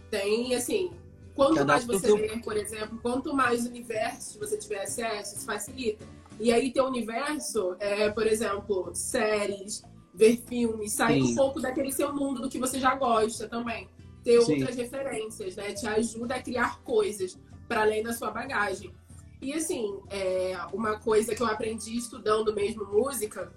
[0.09, 0.91] Tem, assim,
[1.35, 6.03] quanto cada mais você ler, por exemplo, quanto mais universo você tiver acesso, isso facilita.
[6.39, 11.33] E aí teu universo, é, por exemplo, séries, ver filmes, sair Sim.
[11.33, 13.87] um pouco daquele seu mundo do que você já gosta também.
[14.23, 14.53] Ter Sim.
[14.53, 15.73] outras referências, né?
[15.73, 17.37] Te ajuda a criar coisas
[17.71, 18.93] para além da sua bagagem.
[19.41, 23.49] E assim, é, uma coisa que eu aprendi estudando mesmo música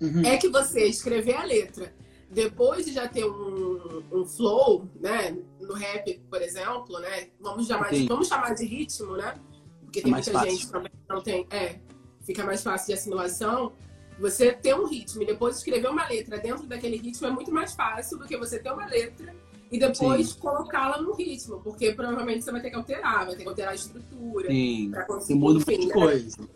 [0.00, 0.24] uhum.
[0.24, 1.92] é que você escrever a letra
[2.30, 5.36] depois de já ter um, um flow, né?
[5.60, 7.30] No rap, por exemplo, né?
[7.40, 9.34] Vamos chamar, de, vamos chamar de ritmo, né?
[9.82, 10.50] Porque é tem muita fácil.
[10.50, 11.44] gente também que não tem.
[11.50, 11.80] É,
[12.24, 13.72] fica mais fácil de assimilação,
[14.20, 17.74] você ter um ritmo e depois escrever uma letra dentro daquele ritmo é muito mais
[17.74, 19.34] fácil do que você ter uma letra
[19.70, 23.48] e depois colocá-la no ritmo, porque provavelmente você vai ter que alterar, vai ter que
[23.48, 24.48] alterar a estrutura
[24.90, 25.38] para conseguir.
[25.38, 25.92] Muda enfim, né?
[25.92, 26.48] coisa.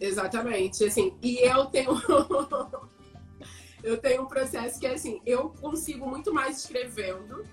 [0.00, 1.14] Exatamente, assim.
[1.22, 1.90] E eu tenho
[3.82, 7.44] eu tenho um processo que é assim, eu consigo muito mais escrevendo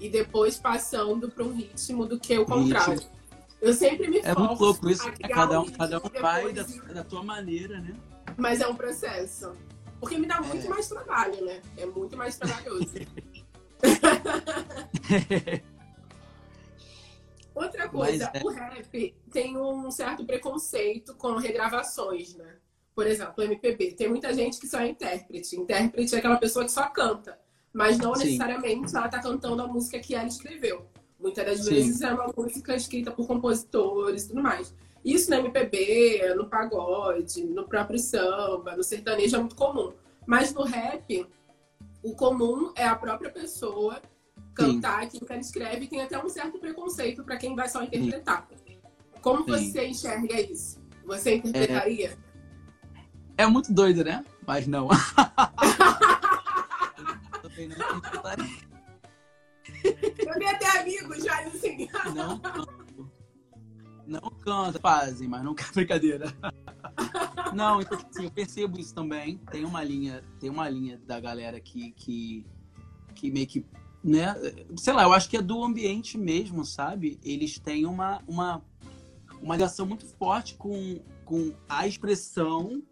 [0.00, 2.94] e depois passando para um ritmo do que o contrário.
[2.94, 3.14] Ritmo.
[3.60, 5.08] Eu sempre me É muito louco isso.
[5.08, 7.94] É cada um, cada um vai da, da tua maneira, né?
[8.36, 9.52] Mas é um processo.
[10.00, 10.68] Porque me dá muito é.
[10.68, 11.62] mais trabalho, né?
[11.76, 12.90] É muito mais trabalhoso.
[17.54, 18.42] Outra coisa, é...
[18.42, 22.56] o rap tem um certo preconceito com regravações, né?
[22.94, 23.92] Por exemplo, MPB.
[23.92, 25.56] Tem muita gente que só é intérprete.
[25.56, 27.38] Intérprete é aquela pessoa que só canta,
[27.72, 28.24] mas não Sim.
[28.24, 30.86] necessariamente ela tá cantando a música que ela escreveu.
[31.18, 31.70] Muitas das Sim.
[31.70, 34.74] vezes é uma música escrita por compositores e tudo mais.
[35.04, 39.92] Isso no MPB, no pagode, no próprio samba, no sertanejo é muito comum.
[40.26, 41.26] Mas no rap,
[42.04, 44.00] o comum é a própria pessoa
[44.54, 45.06] cantar Sim.
[45.06, 48.46] aquilo que ela escreve e tem até um certo preconceito para quem vai só interpretar.
[48.66, 48.78] Sim.
[49.22, 49.50] Como Sim.
[49.50, 50.78] você enxerga isso?
[51.06, 52.18] Você interpretaria?
[53.38, 54.22] É, é muito doido, né?
[54.46, 54.88] Mas não.
[57.40, 58.74] Também não interpretaria.
[59.82, 61.88] Eu tenho até amigos já assim.
[62.14, 62.38] Não,
[64.06, 66.32] não canta, fazem, mas não brincadeira.
[67.54, 69.38] Não, então, assim, eu percebo isso também.
[69.50, 72.46] Tem uma linha, tem uma linha da galera que, que,
[73.14, 73.64] que meio que,
[74.02, 74.34] né?
[74.76, 77.18] Sei lá, eu acho que é do ambiente mesmo, sabe?
[77.22, 78.62] Eles têm uma, uma,
[79.40, 82.82] uma ligação muito forte com, com a expressão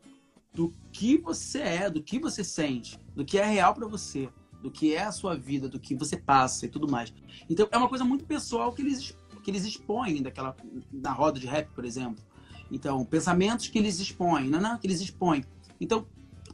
[0.55, 4.29] do que você é, do que você sente, do que é real para você,
[4.63, 7.13] do que é a sua vida, do que você passa e tudo mais.
[7.49, 10.57] Então é uma coisa muito pessoal que eles que eles expõem daquela
[10.93, 12.23] na roda de rap, por exemplo.
[12.71, 15.45] Então, pensamentos que eles expõem, não, não, que eles expõem.
[15.81, 16.07] Então,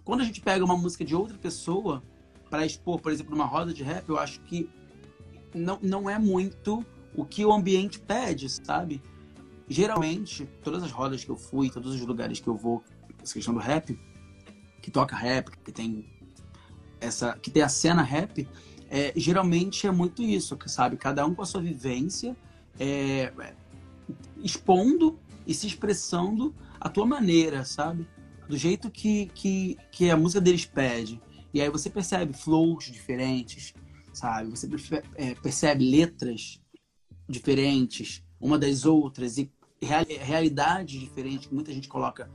[0.05, 2.03] quando a gente pega uma música de outra pessoa
[2.51, 4.69] para expor, por exemplo, numa roda de rap, eu acho que
[5.55, 9.03] não, não é muito o que o ambiente pede, sabe?
[9.69, 12.83] Geralmente, todas as rodas que eu fui, todos os lugares que eu vou,
[13.23, 13.99] essa questão do rap,
[14.81, 16.09] que toca rap, que tem
[17.01, 18.49] essa, que tem a cena rap,
[18.91, 20.97] é, geralmente é muito isso, sabe?
[20.97, 22.37] Cada um com a sua vivência,
[22.79, 23.33] é,
[24.43, 28.07] expondo e se expressando a tua maneira, sabe?
[28.49, 31.21] Do jeito que, que, que a música deles pede.
[31.53, 33.75] E aí você percebe flows diferentes,
[34.13, 34.51] sabe?
[34.51, 34.69] Você
[35.17, 36.61] é, percebe letras
[37.29, 42.31] diferentes, uma das outras, e realidades diferentes, muita gente coloca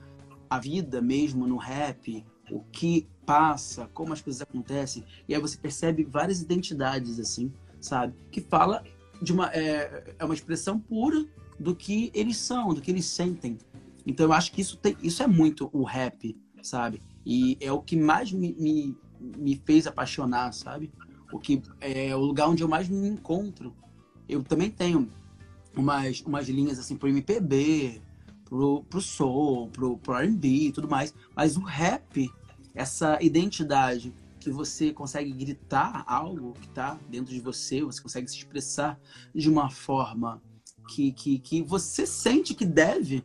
[0.49, 5.57] a vida mesmo no rap, o que passa, como as coisas acontecem, e aí você
[5.57, 8.13] percebe várias identidades, assim, sabe?
[8.31, 8.83] Que fala
[9.23, 9.47] de uma.
[9.53, 11.25] É, é uma expressão pura
[11.59, 13.57] do que eles são, do que eles sentem.
[14.05, 17.01] Então eu acho que isso, tem, isso é muito o rap, sabe?
[17.25, 20.91] E é o que mais me, me, me fez apaixonar, sabe?
[21.31, 23.73] O que é o lugar onde eu mais me encontro.
[24.27, 25.09] Eu também tenho
[25.75, 28.01] umas, umas linhas assim pro MPB,
[28.45, 31.13] pro, pro soul, pro, pro R&B e tudo mais.
[31.35, 32.29] Mas o rap,
[32.75, 38.37] essa identidade que você consegue gritar algo que está dentro de você, você consegue se
[38.37, 38.99] expressar
[39.33, 40.41] de uma forma
[40.89, 43.23] que, que, que você sente que deve,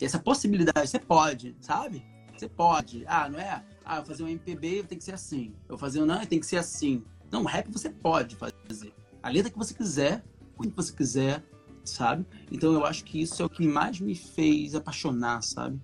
[0.00, 2.04] essa possibilidade, você pode, sabe?
[2.36, 3.04] Você pode.
[3.06, 3.64] Ah, não é?
[3.84, 5.54] Ah, eu fazer um MPB tem que ser assim.
[5.68, 7.02] Eu fazer um não, tem que ser assim.
[7.30, 8.92] Não, rap você pode fazer.
[9.22, 10.24] A letra que você quiser,
[10.56, 11.42] o que você quiser,
[11.84, 12.26] sabe?
[12.50, 15.80] Então eu acho que isso é o que mais me fez apaixonar, sabe?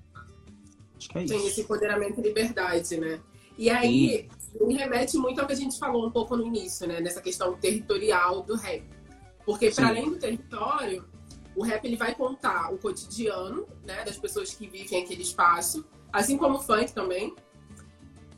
[0.96, 1.34] Acho que é isso.
[1.34, 3.20] Tem esse empoderamento e liberdade, né?
[3.58, 4.66] E aí, Sim.
[4.66, 7.00] me remete muito ao que a gente falou um pouco no início, né?
[7.00, 8.84] Nessa questão territorial do rap.
[9.44, 11.04] Porque, para além do território,
[11.54, 16.36] o rap ele vai contar o cotidiano né, das pessoas que vivem aquele espaço, assim
[16.36, 17.34] como o funk também.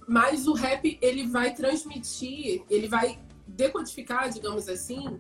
[0.07, 5.18] Mas o rap ele vai transmitir, ele vai decodificar, digamos assim,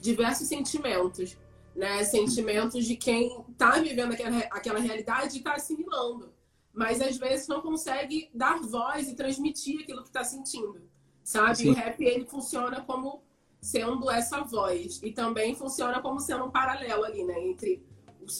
[0.00, 1.36] diversos sentimentos.
[1.74, 2.02] Né?
[2.04, 6.32] Sentimentos de quem está vivendo aquela, aquela realidade e está assimilando.
[6.76, 10.82] Mas às vezes não consegue dar voz e transmitir aquilo que está sentindo.
[11.24, 11.56] Sabe?
[11.56, 11.70] Sim.
[11.70, 13.22] O rap ele funciona como
[13.60, 15.00] sendo essa voz.
[15.02, 17.40] E também funciona como sendo um paralelo ali, né?
[17.40, 17.82] Entre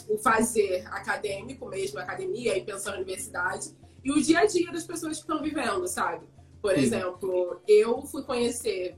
[0.09, 3.71] o fazer acadêmico mesmo, academia e pensando na universidade,
[4.05, 6.27] e o dia a dia das pessoas que estão vivendo, sabe?
[6.61, 6.81] Por Sim.
[6.81, 8.97] exemplo, eu fui conhecer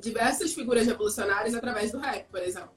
[0.00, 2.70] diversas figuras revolucionárias através do rap, por exemplo.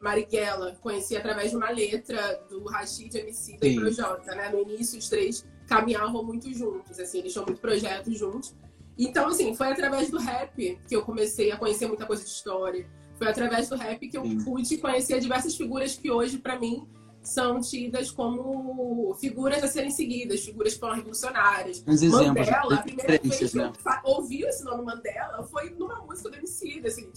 [0.00, 4.48] Marighella, conheci através de uma letra do Rashid MC e Projota, né?
[4.48, 8.54] No início, os três caminhavam muito juntos, assim, eles tinham muito projetos juntos.
[8.98, 12.86] Então, assim, foi através do rap que eu comecei a conhecer muita coisa de história.
[13.16, 14.42] Foi através do rap que eu Sim.
[14.42, 16.88] pude conhecer diversas figuras que hoje, para mim,
[17.22, 21.84] são tidas como figuras a serem seguidas, figuras que foram revolucionárias.
[21.86, 23.72] Uns Mandela, exemplos, a primeira vez que né?
[23.84, 27.10] eu ouvi esse nome Mandela foi numa música do MC, assim,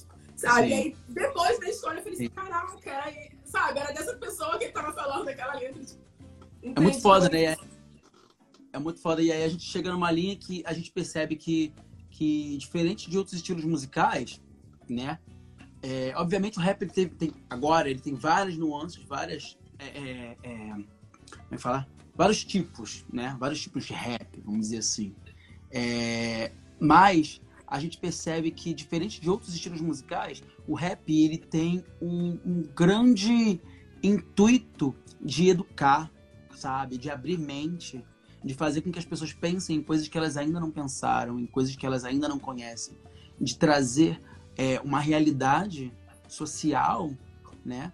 [0.44, 0.68] sabe?
[0.68, 0.74] Sim.
[0.74, 2.78] E aí, depois da história, eu falei assim, caraca,
[3.46, 3.80] sabe?
[3.80, 5.84] Era dessa pessoa que ele tava falando daquela letra.
[5.84, 6.04] Tipo,
[6.62, 7.56] é muito foda, né?
[8.74, 9.22] é muito foda.
[9.22, 11.72] E aí a gente chega numa linha que a gente percebe que,
[12.10, 14.42] que diferente de outros estilos musicais,
[14.90, 15.20] né?
[15.82, 19.58] É, obviamente o rap ele teve, tem, agora ele tem várias nuances, várias.
[19.78, 20.88] É, é, é, como
[21.52, 21.88] é que fala?
[22.16, 23.36] Vários tipos, né?
[23.40, 25.14] Vários tipos de rap, vamos dizer assim.
[25.72, 27.42] É, mas
[27.74, 32.62] a gente percebe que, diferente de outros estilos musicais, o rap ele tem um, um
[32.62, 33.60] grande
[34.04, 36.12] intuito de educar,
[36.56, 37.00] sabe?
[37.00, 38.06] De abrir mente,
[38.44, 41.48] de fazer com que as pessoas pensem em coisas que elas ainda não pensaram, em
[41.48, 42.96] coisas que elas ainda não conhecem,
[43.42, 44.22] de trazer
[44.56, 45.92] é, uma realidade
[46.28, 47.12] social,
[47.66, 47.92] né?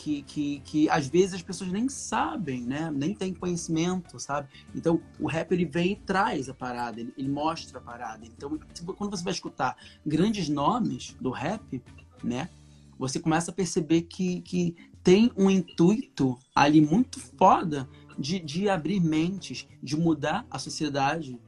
[0.00, 2.88] Que, que, que às vezes as pessoas nem sabem, né?
[2.88, 4.48] Nem têm conhecimento, sabe?
[4.72, 8.24] Então o rap ele vem e traz a parada, ele, ele mostra a parada.
[8.24, 8.56] Então
[8.96, 11.82] quando você vai escutar grandes nomes do rap,
[12.22, 12.48] né?
[12.96, 19.00] Você começa a perceber que, que tem um intuito ali muito foda de, de abrir
[19.00, 21.40] mentes, de mudar a sociedade,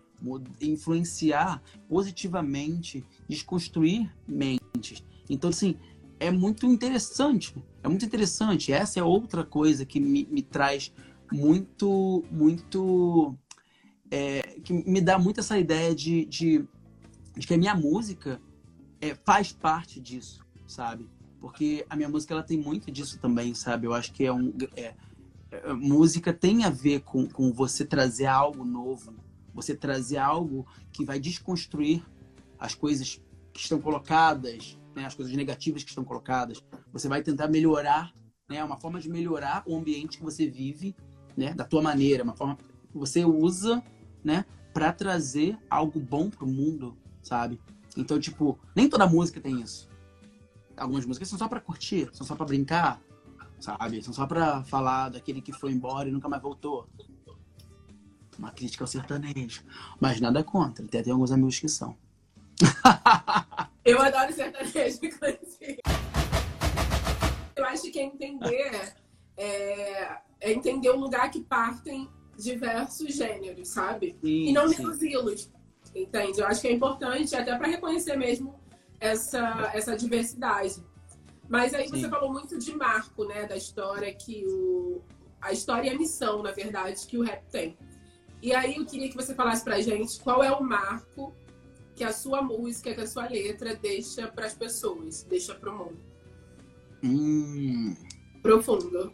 [0.60, 5.04] influenciar positivamente, desconstruir mentes.
[5.28, 5.76] Então, assim,
[6.20, 7.54] é muito interessante.
[7.82, 8.72] É muito interessante.
[8.72, 10.92] Essa é outra coisa que me, me traz
[11.32, 13.34] muito, muito.
[14.10, 16.68] É, que me dá muito essa ideia de, de,
[17.36, 18.40] de que a minha música
[19.00, 21.08] é, faz parte disso, sabe?
[21.40, 23.86] Porque a minha música ela tem muito disso também, sabe?
[23.86, 24.52] Eu acho que é um.
[24.76, 24.94] É,
[25.50, 29.14] é, música tem a ver com, com você trazer algo novo,
[29.54, 32.04] você trazer algo que vai desconstruir
[32.58, 36.62] as coisas que estão colocadas, né, as coisas negativas que estão colocadas.
[36.92, 38.12] Você vai tentar melhorar,
[38.48, 40.94] né, uma forma de melhorar o ambiente que você vive,
[41.36, 43.82] né, da tua maneira, uma forma que você usa,
[44.22, 47.60] né, para trazer algo bom pro mundo, sabe?
[47.96, 49.88] Então, tipo, nem toda música tem isso.
[50.76, 53.00] Algumas músicas são só para curtir, são só para brincar,
[53.58, 54.02] sabe?
[54.02, 56.88] São só para falar daquele que foi embora e nunca mais voltou.
[58.38, 59.62] Uma crítica ao sertanejo.
[60.00, 61.96] Mas nada contra, até tem alguns amigos que são.
[63.84, 65.80] Eu adoro sertanejo, inclusive.
[67.56, 68.94] Eu acho que é entender,
[69.36, 74.16] é, é entender o lugar que partem diversos gêneros, sabe?
[74.22, 75.50] Sim, e não reduzi-los,
[75.94, 76.40] entende?
[76.40, 78.58] Eu acho que é importante até para reconhecer mesmo
[78.98, 80.82] essa, essa diversidade.
[81.48, 83.46] Mas aí você falou muito de marco, né?
[83.46, 85.02] Da história que o...
[85.40, 87.76] A história e a missão, na verdade, que o rap tem.
[88.42, 91.34] E aí eu queria que você falasse pra gente qual é o marco
[92.00, 95.78] que a sua música, que a sua letra deixa para as pessoas, deixa para o
[95.78, 95.98] mundo?
[97.04, 97.94] Hum.
[98.40, 99.12] Profundo.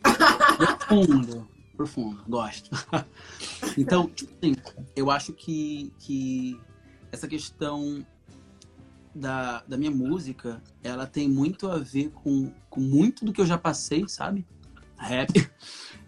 [0.86, 1.48] Profundo.
[1.76, 2.70] Profundo, gosto.
[3.76, 4.54] então, tipo assim,
[4.94, 6.60] eu acho que, que
[7.10, 8.06] essa questão
[9.12, 13.46] da, da minha música, ela tem muito a ver com, com muito do que eu
[13.46, 14.46] já passei, sabe?
[14.96, 15.32] Rap.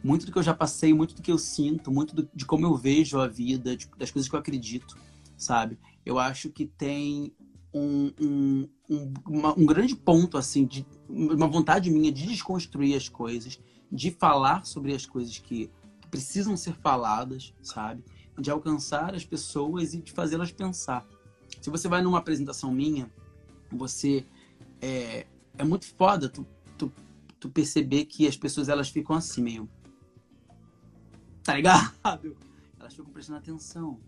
[0.00, 2.64] Muito do que eu já passei, muito do que eu sinto, muito do, de como
[2.64, 4.96] eu vejo a vida, de, das coisas que eu acredito,
[5.36, 5.76] sabe?
[6.08, 7.32] Eu acho que tem
[7.72, 13.08] um, um, um, uma, um grande ponto, assim, de uma vontade minha de desconstruir as
[13.08, 13.60] coisas,
[13.92, 15.70] de falar sobre as coisas que,
[16.10, 18.02] precisam ser faladas, sabe?
[18.38, 21.06] De alcançar as pessoas e de fazê-las pensar.
[21.60, 23.12] Se você vai numa apresentação minha,
[23.70, 24.24] você
[24.80, 26.90] é, é muito foda tu, tu,
[27.38, 29.68] tu perceber que as pessoas elas ficam assim meio.
[31.42, 31.92] Tá ligado?
[32.80, 34.00] Elas ficam prestando atenção.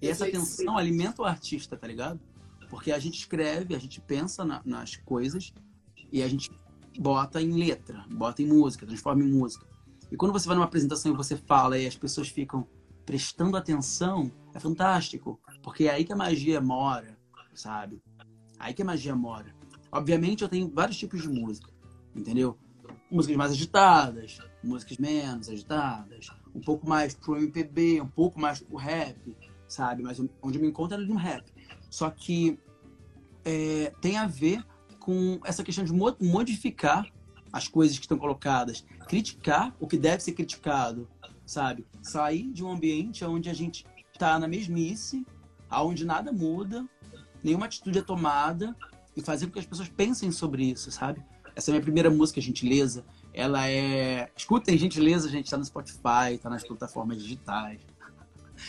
[0.00, 2.20] E essa atenção alimenta o artista, tá ligado?
[2.68, 5.52] Porque a gente escreve, a gente pensa na, nas coisas
[6.12, 6.50] e a gente
[6.98, 9.66] bota em letra, bota em música, transforma em música.
[10.10, 12.66] E quando você vai numa apresentação e você fala e as pessoas ficam
[13.04, 15.40] prestando atenção, é fantástico.
[15.62, 17.16] Porque é aí que a magia mora,
[17.54, 18.02] sabe?
[18.58, 19.54] Aí que a magia mora.
[19.90, 21.70] Obviamente eu tenho vários tipos de música,
[22.14, 22.58] entendeu?
[23.10, 28.76] Músicas mais agitadas, músicas menos agitadas, um pouco mais pro MPB, um pouco mais pro
[28.76, 29.36] rap,
[29.68, 30.02] sabe?
[30.02, 31.44] Mas onde eu me encontro é no rap.
[31.90, 32.58] Só que
[33.44, 34.64] é, tem a ver
[34.98, 37.06] com essa questão de modificar
[37.52, 41.08] as coisas que estão colocadas, criticar o que deve ser criticado,
[41.44, 41.86] sabe?
[42.02, 45.24] Sair de um ambiente onde a gente está na mesmice,
[45.70, 46.84] aonde nada muda,
[47.42, 48.76] nenhuma atitude é tomada
[49.16, 51.22] e fazer com que as pessoas pensem sobre isso, sabe?
[51.54, 53.04] Essa é a minha primeira música, Gentileza.
[53.32, 54.30] Ela é.
[54.36, 57.80] Escutem, Gentileza, gente tá no Spotify, tá nas plataformas digitais.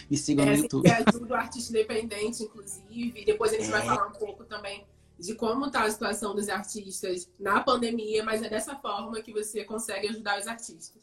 [0.10, 0.90] Me sigam é, no YouTube.
[0.90, 3.26] Ajuda o artista independente, inclusive.
[3.26, 3.72] Depois a gente é.
[3.72, 4.86] vai falar um pouco também
[5.20, 9.64] de como está a situação dos artistas na pandemia, mas é dessa forma que você
[9.64, 10.94] consegue ajudar os artistas.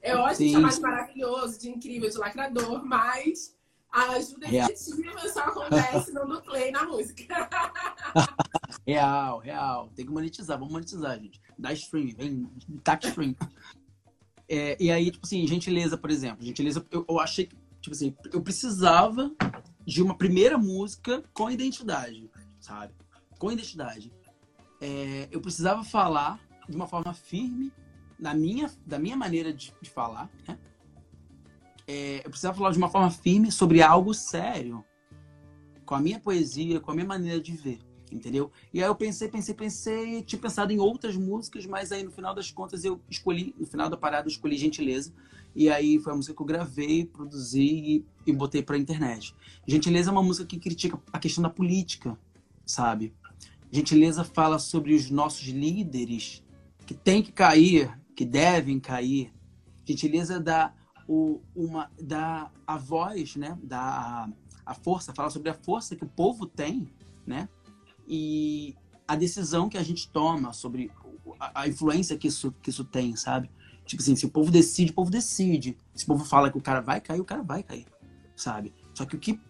[0.00, 3.54] É ótimo chamar de maravilhoso, de incrível, de lacrador, mas
[3.90, 4.70] a ajuda real.
[4.70, 7.50] efetiva só acontece no do play na música.
[8.86, 9.90] real, real.
[9.94, 10.58] Tem que monetizar.
[10.58, 11.40] Vamos monetizar, gente.
[11.58, 12.48] Dá stream, vem,
[12.84, 13.34] tax stream.
[14.48, 16.44] É, e aí, tipo assim, gentileza, por exemplo.
[16.44, 19.32] Gentileza, eu, eu achei que Tipo assim, eu precisava
[19.86, 22.92] de uma primeira música com identidade, sabe?
[23.38, 24.12] Com identidade.
[24.80, 27.72] É, eu precisava falar de uma forma firme,
[28.18, 30.58] na minha, da minha maneira de, de falar, né?
[31.86, 34.84] É, eu precisava falar de uma forma firme sobre algo sério,
[35.86, 37.78] com a minha poesia, com a minha maneira de ver,
[38.12, 38.52] entendeu?
[38.74, 42.34] E aí eu pensei, pensei, pensei, tinha pensado em outras músicas, mas aí no final
[42.34, 45.14] das contas eu escolhi, no final da parada eu escolhi Gentileza,
[45.58, 49.34] e aí foi a música que eu gravei, produzi e, e botei pra internet.
[49.66, 52.16] Gentileza é uma música que critica a questão da política,
[52.64, 53.12] sabe?
[53.68, 56.44] Gentileza fala sobre os nossos líderes
[56.86, 59.34] que têm que cair, que devem cair.
[59.84, 60.72] Gentileza dá,
[61.08, 63.58] o, uma, dá a voz, né?
[63.60, 64.28] Dá a,
[64.64, 66.88] a força, fala sobre a força que o povo tem,
[67.26, 67.48] né?
[68.06, 68.76] E
[69.08, 70.88] a decisão que a gente toma sobre
[71.40, 73.50] a, a influência que isso, que isso tem, sabe?
[73.88, 75.78] Tipo assim, se o povo decide, o povo decide.
[75.94, 77.86] Se o povo fala que o cara vai cair, o cara vai cair,
[78.36, 78.74] sabe?
[78.92, 79.40] Só que o que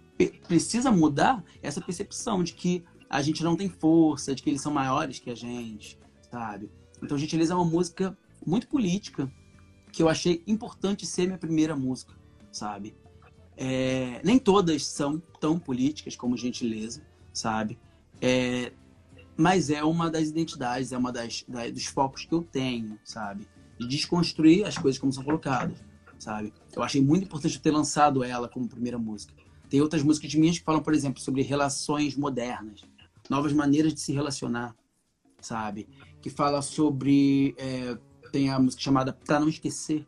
[0.47, 4.61] precisa mudar é essa percepção de que a gente não tem força, de que eles
[4.61, 5.99] são maiores que a gente,
[6.31, 6.71] sabe?
[7.03, 8.17] Então, Gentileza é uma música
[8.47, 9.29] muito política,
[9.93, 12.15] que eu achei importante ser minha primeira música,
[12.53, 12.95] sabe?
[13.57, 17.77] É, nem todas são tão políticas como Gentileza, sabe?
[18.21, 18.73] É,
[19.37, 23.49] mas é uma das identidades, é uma das, das, dos focos que eu tenho, sabe?
[23.79, 25.79] De desconstruir as coisas como são colocadas,
[26.19, 26.53] sabe?
[26.75, 29.33] Eu achei muito importante ter lançado ela como primeira música.
[29.69, 32.81] Tem outras músicas minhas que falam, por exemplo, sobre relações modernas,
[33.29, 34.75] novas maneiras de se relacionar,
[35.41, 35.89] sabe?
[36.23, 37.55] Que fala sobre.
[37.59, 37.97] É,
[38.33, 40.07] tem a música chamada Pra Não Esquecer,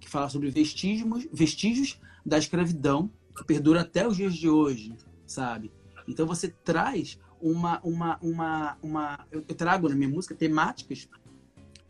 [0.00, 4.92] que fala sobre vestígios, vestígios da escravidão que perdura até os dias de hoje,
[5.26, 5.72] sabe?
[6.06, 7.80] Então você traz uma.
[7.82, 11.08] uma, uma, uma eu trago na minha música temáticas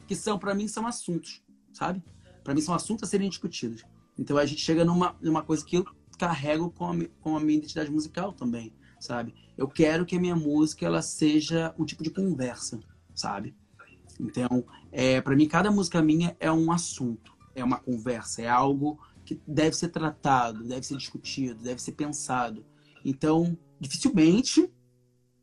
[0.09, 1.43] que são, para mim, são assuntos,
[1.73, 2.03] sabe?
[2.43, 3.85] Para mim, são assuntos a serem discutidos.
[4.19, 5.85] Então a gente chega numa, numa coisa que eu
[6.19, 9.35] carrego com a, com a minha identidade musical também, sabe?
[9.57, 12.81] Eu quero que a minha música ela seja um tipo de conversa,
[13.15, 13.55] sabe?
[14.19, 18.99] Então, é, para mim, cada música minha é um assunto, é uma conversa, é algo
[19.25, 22.65] que deve ser tratado, deve ser discutido, deve ser pensado.
[23.05, 24.69] Então, dificilmente,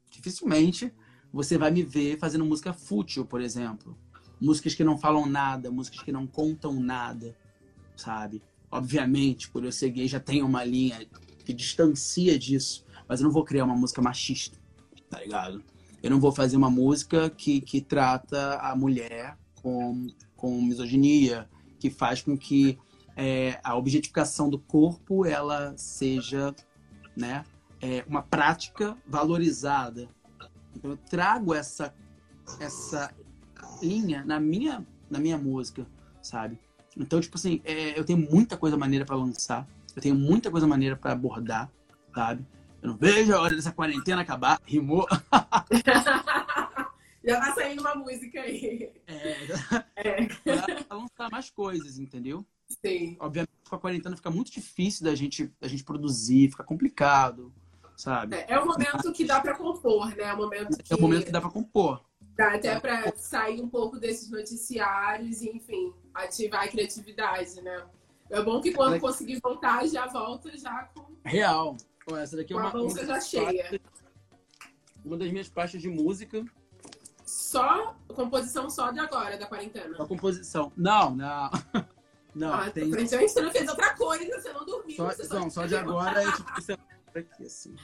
[0.10, 0.92] dificilmente
[1.32, 3.98] você vai me ver fazendo música fútil, por exemplo.
[4.40, 7.36] Músicas que não falam nada, músicas que não contam nada,
[7.96, 8.42] sabe?
[8.70, 11.06] Obviamente, por eu ser gay, já tem uma linha
[11.46, 12.84] que distancia disso.
[13.08, 14.58] Mas eu não vou criar uma música machista,
[15.10, 15.64] tá ligado?
[16.02, 21.90] Eu não vou fazer uma música que, que trata a mulher com, com misoginia, que
[21.90, 22.78] faz com que
[23.16, 26.54] é, a objetificação do corpo ela seja
[27.16, 27.44] né,
[27.82, 30.10] é, uma prática valorizada.
[30.76, 31.94] Então eu trago essa,
[32.60, 33.12] essa
[33.86, 35.86] linha na minha, na minha música,
[36.22, 36.60] sabe?
[36.98, 40.68] Então, tipo assim, é, eu tenho muita coisa maneira para lançar, eu tenho muita coisa
[40.68, 41.70] maneira para abordar,
[42.14, 42.46] sabe?
[42.82, 44.60] Eu não vejo a hora dessa quarentena acabar.
[44.66, 45.08] Rimou.
[47.24, 48.92] já tá saindo uma música aí.
[49.08, 49.48] É,
[49.98, 50.26] é.
[50.84, 52.46] pra lançar mais coisas, entendeu?
[52.68, 53.18] Sim.
[53.20, 57.52] Obviamente, com a quarentena fica muito difícil da gente, da gente produzir, fica complicado,
[57.98, 58.36] sabe?
[58.36, 60.24] É, é o momento que dá para compor, né?
[60.24, 60.94] É o momento que...
[60.94, 62.06] É o momento que dá para compor.
[62.36, 67.86] Dá até para sair um pouco desses noticiários e, enfim, ativar a criatividade, né?
[68.30, 71.06] É bom que quando conseguir voltar, já volta já com.
[71.24, 71.78] Real.
[72.18, 72.72] essa daqui é uma.
[72.72, 73.80] Com a bolsa já cheia.
[75.04, 76.44] Uma das minhas pastas de música.
[77.26, 79.96] Só composição só de agora, da quarentena.
[79.96, 80.72] Só composição.
[80.76, 81.50] Não, não.
[82.36, 82.92] Não, ah, tem.
[82.92, 84.98] Você não fez outra coisa, você não dormiu.
[84.98, 86.78] Só, só não, só de agora é tipo, você
[87.16, 87.76] aqui, assim.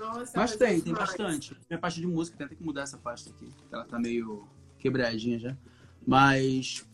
[0.00, 1.54] Nossa, mas tem, tem bastante.
[1.68, 3.52] Minha pasta de música, tem que mudar essa pasta aqui.
[3.70, 4.48] Ela tá meio
[4.78, 5.54] quebradinha já.
[6.06, 6.86] Mas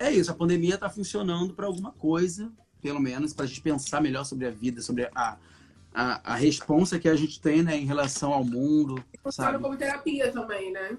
[0.00, 2.52] é isso, a pandemia tá funcionando para alguma coisa,
[2.82, 5.38] pelo menos, pra gente pensar melhor sobre a vida, sobre a,
[5.94, 9.02] a, a responsa que a gente tem, né, em relação ao mundo.
[9.22, 10.98] Funciona como terapia também, né?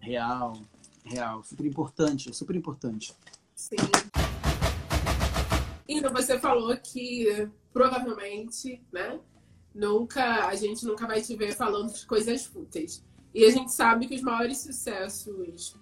[0.00, 0.60] Real,
[1.04, 1.44] real.
[1.44, 3.14] Super importante, super importante.
[3.54, 3.76] Sim.
[5.88, 9.20] Então, você falou que provavelmente, né,
[9.74, 13.04] nunca a gente nunca vai te ver falando de coisas fúteis.
[13.34, 15.76] E a gente sabe que os maiores sucessos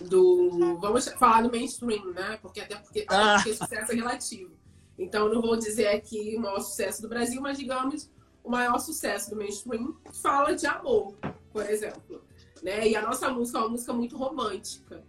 [0.00, 0.78] do.
[0.80, 2.38] Vamos falar do mainstream, né?
[2.40, 3.36] Porque até porque, ah.
[3.36, 4.52] porque sucesso é relativo.
[4.98, 8.10] Então não vou dizer aqui o maior sucesso do Brasil, mas digamos
[8.42, 11.14] o maior sucesso do mainstream fala de amor,
[11.52, 12.22] por exemplo.
[12.62, 12.88] Né?
[12.88, 15.04] E a nossa música é uma música muito romântica.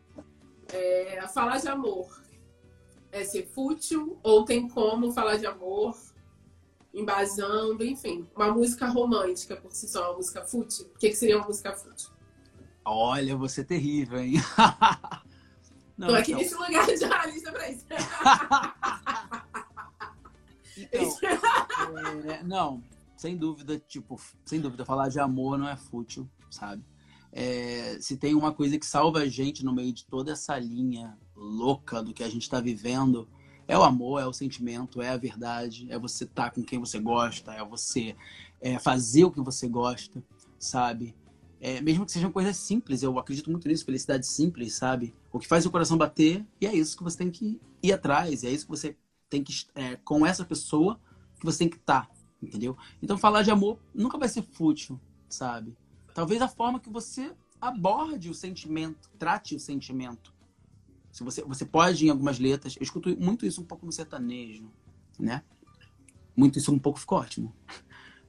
[0.72, 2.22] É, falar de amor
[3.12, 5.98] é ser fútil ou tem como falar de amor
[6.94, 10.86] embasando, enfim, uma música romântica por si só, uma música fútil.
[10.96, 12.10] O que, que seria uma música fútil?
[12.84, 14.34] Olha, você é terrível, hein?
[15.98, 16.44] não, Tô aqui então...
[16.44, 17.86] nesse lugar de analista pra isso.
[20.78, 21.18] então,
[22.32, 22.84] é, não,
[23.16, 26.84] sem dúvida, tipo, sem dúvida, falar de amor não é fútil, sabe?
[27.32, 31.16] É, se tem uma coisa que salva a gente no meio de toda essa linha
[31.36, 33.30] louca do que a gente está vivendo,
[33.70, 36.80] é o amor, é o sentimento, é a verdade, é você estar tá com quem
[36.80, 38.16] você gosta, é você
[38.60, 40.24] é, fazer o que você gosta,
[40.58, 41.16] sabe?
[41.62, 45.14] É, mesmo que sejam coisas simples, eu acredito muito nisso, felicidade simples, sabe?
[45.32, 48.44] O que faz o coração bater, e é isso que você tem que ir atrás,
[48.44, 48.98] é isso que você
[49.30, 51.00] tem que, é, com essa pessoa,
[51.40, 52.76] que você tem que estar, tá, entendeu?
[53.04, 55.00] Então falar de amor nunca vai ser fútil,
[55.30, 55.78] sabe?
[56.16, 60.34] Talvez a forma que você aborde o sentimento, trate o sentimento,
[61.12, 64.72] se você, você pode, em algumas letras, eu escuto muito isso um pouco no sertanejo,
[65.18, 65.44] né?
[66.36, 67.54] Muito isso um pouco ficou ótimo.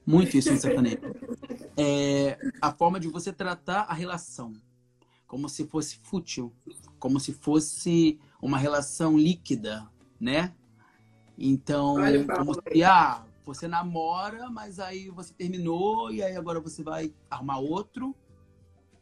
[0.05, 0.99] Muito isso no sertanejo.
[1.77, 4.53] É, a forma de você tratar a relação.
[5.27, 6.51] Como se fosse fútil.
[6.99, 9.87] Como se fosse uma relação líquida,
[10.19, 10.53] né?
[11.37, 11.95] Então,
[12.35, 17.59] como se, ah, você namora, mas aí você terminou e aí agora você vai arrumar
[17.59, 18.15] outro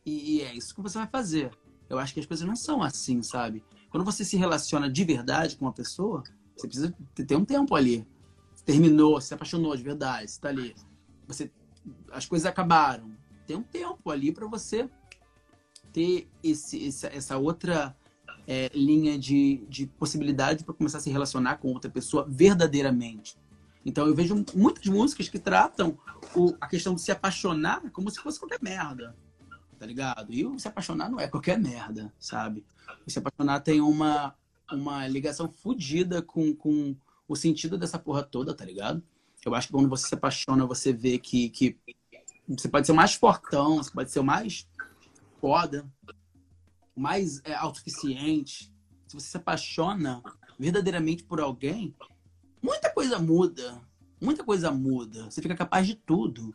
[0.06, 1.52] e, e é isso que você vai fazer
[1.90, 3.64] eu acho que as coisas não são assim, sabe?
[3.90, 6.24] Quando você se relaciona de verdade com uma pessoa,
[6.56, 8.08] você precisa ter um tempo ali.
[8.54, 10.76] Você terminou, se apaixonou de verdade, você tá ali.
[11.28, 11.52] Você,
[12.12, 13.12] as coisas acabaram.
[13.48, 14.88] Tem um tempo ali para você
[15.92, 17.98] ter esse, essa, outra
[18.48, 23.36] é, linha de, de possibilidade para começar a se relacionar com outra pessoa verdadeiramente.
[23.84, 25.98] Então eu vejo muitas músicas que tratam
[26.36, 29.16] o, a questão de se apaixonar como se fosse qualquer merda
[29.80, 30.34] tá ligado?
[30.34, 32.66] E se apaixonar não é qualquer merda, sabe?
[33.08, 34.36] Se apaixonar tem uma,
[34.70, 36.96] uma ligação fodida com, com
[37.28, 39.02] o sentido dessa porra toda, tá ligado?
[39.46, 41.78] Eu acho que quando você se apaixona, você vê que, que
[42.46, 44.68] você pode ser o mais fortão, você pode ser o mais
[45.40, 45.90] foda,
[46.94, 48.72] o mais é, autossuficiente.
[49.08, 50.22] Se você se apaixona
[50.60, 51.96] verdadeiramente por alguém,
[52.62, 53.82] muita coisa muda.
[54.20, 55.32] Muita coisa muda.
[55.32, 56.54] Você fica capaz de tudo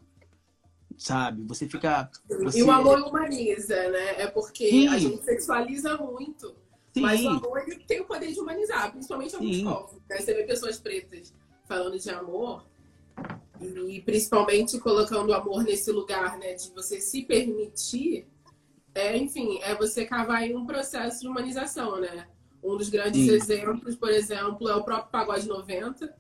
[0.99, 1.42] sabe?
[1.45, 2.11] Você fica.
[2.28, 2.59] Você...
[2.59, 4.22] E o amor humaniza, né?
[4.22, 4.88] É porque Sim.
[4.88, 6.55] a gente sexualiza muito.
[6.92, 7.01] Sim.
[7.01, 10.01] Mas o amor ele tem o poder de humanizar, principalmente alguns povos.
[10.09, 10.18] Né?
[10.18, 11.34] Você vê pessoas pretas
[11.66, 12.64] falando de amor
[13.61, 16.55] e principalmente colocando o amor nesse lugar, né?
[16.55, 18.26] De você se permitir.
[18.95, 22.28] É, enfim, é você cavar em um processo de humanização, né?
[22.62, 23.32] Um dos grandes Sim.
[23.32, 26.16] exemplos, por exemplo, é o próprio Pagode 90,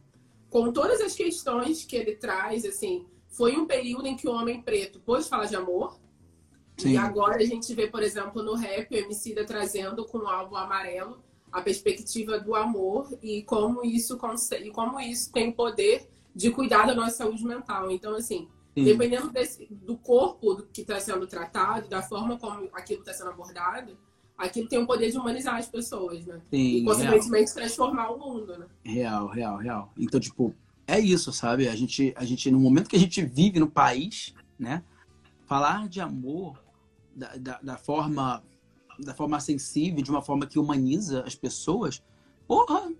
[0.50, 4.62] com todas as questões que ele traz, assim, foi um período em que o homem
[4.62, 5.98] preto pôde falar de amor.
[6.76, 6.92] Sim.
[6.92, 10.56] E agora a gente vê, por exemplo, no rap, o Emicida trazendo com o álbum
[10.56, 11.22] Amarelo
[11.52, 16.94] a perspectiva do amor e como isso consegue, como isso tem poder de cuidar da
[16.94, 17.90] nossa saúde mental.
[17.90, 18.84] Então, assim, Sim.
[18.84, 23.96] dependendo desse, do corpo que está sendo tratado, da forma como aquilo está sendo abordado,
[24.36, 26.40] aquilo tem o poder de humanizar as pessoas, né?
[26.50, 27.54] Sim, e, consequentemente, real.
[27.54, 28.66] transformar o mundo, né?
[28.84, 29.92] Real, real, real.
[29.96, 30.52] Então, tipo,
[30.86, 31.68] é isso, sabe?
[31.68, 34.82] A gente, a gente, no momento que a gente vive no país, né?
[35.46, 36.62] Falar de amor
[37.14, 38.42] da, da, da forma
[38.98, 42.02] da forma sensível, de uma forma que humaniza as pessoas,
[42.46, 42.92] porra,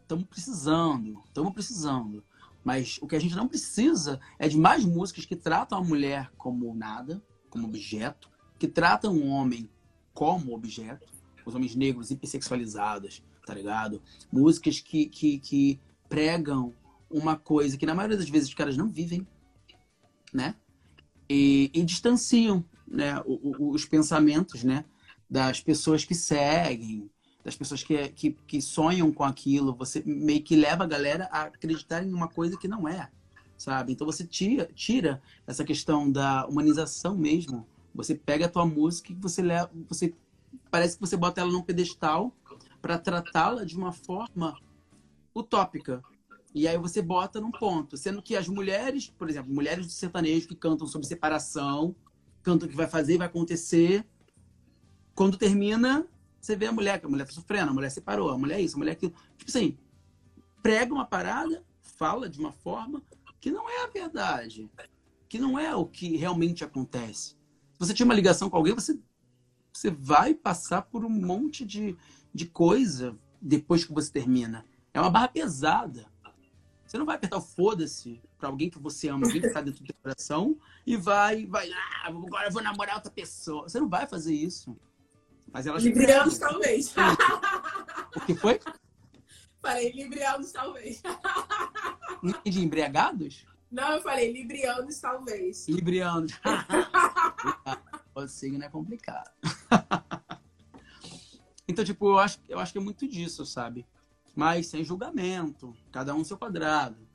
[0.00, 2.24] estamos precisando, estamos precisando.
[2.64, 6.30] Mas o que a gente não precisa é de mais músicas que tratam a mulher
[6.36, 9.68] como nada, como objeto, que tratam o homem
[10.12, 11.06] como objeto,
[11.44, 14.02] os homens negros hipersexualizados, tá ligado?
[14.30, 16.74] Músicas que, que, que pregam
[17.10, 19.26] uma coisa que na maioria das vezes os caras não vivem,
[20.32, 20.54] né?
[21.28, 24.84] E, e distanciam né, os, os pensamentos né,
[25.28, 27.10] das pessoas que seguem,
[27.44, 29.74] das pessoas que, que, que, sonham com aquilo.
[29.76, 33.08] Você meio que leva a galera a acreditar em uma coisa que não é,
[33.56, 33.92] sabe?
[33.92, 37.66] Então você tira, tira essa questão da humanização mesmo.
[37.94, 40.14] Você pega a tua música e você leva, você
[40.70, 42.34] parece que você bota ela num pedestal
[42.80, 44.56] para tratá-la de uma forma
[45.34, 46.02] utópica,
[46.54, 47.96] e aí você bota num ponto.
[47.96, 51.94] Sendo que as mulheres, por exemplo, mulheres do sertanejo que cantam sobre separação,
[52.42, 54.06] cantam o que vai fazer vai acontecer.
[55.14, 56.06] Quando termina,
[56.40, 58.62] você vê a mulher, que a mulher tá sofrendo, a mulher separou, a mulher é
[58.62, 59.14] isso, a mulher é aquilo.
[59.36, 59.78] Tipo assim,
[60.62, 63.02] prega uma parada, fala de uma forma
[63.40, 64.70] que não é a verdade.
[65.28, 67.30] Que não é o que realmente acontece.
[67.74, 68.98] Se você tinha uma ligação com alguém, você,
[69.72, 71.96] você vai passar por um monte de,
[72.34, 74.64] de coisa depois que você termina.
[74.92, 76.09] É uma barra pesada.
[76.90, 79.80] Você não vai apertar o foda-se pra alguém que você ama, alguém que tá dentro
[79.80, 83.68] do teu coração, e vai, vai, ah, agora eu vou namorar outra pessoa.
[83.68, 84.76] Você não vai fazer isso.
[85.52, 86.92] Mas elas Librianos, talvez.
[88.16, 88.58] O que foi?
[89.62, 91.00] Falei librianos, talvez.
[92.44, 93.46] De embriagados?
[93.70, 95.68] Não, eu falei librianos, talvez.
[95.68, 96.32] Librianos.
[98.12, 99.30] o signo é complicado.
[101.68, 103.86] então, tipo, eu acho, eu acho que é muito disso, sabe?
[104.34, 107.08] Mas sem julgamento, cada um seu quadrado.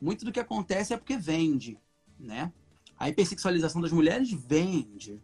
[0.00, 1.80] Muito do que acontece é porque vende,
[2.18, 2.52] né?
[2.98, 5.22] A hipersexualização das mulheres vende,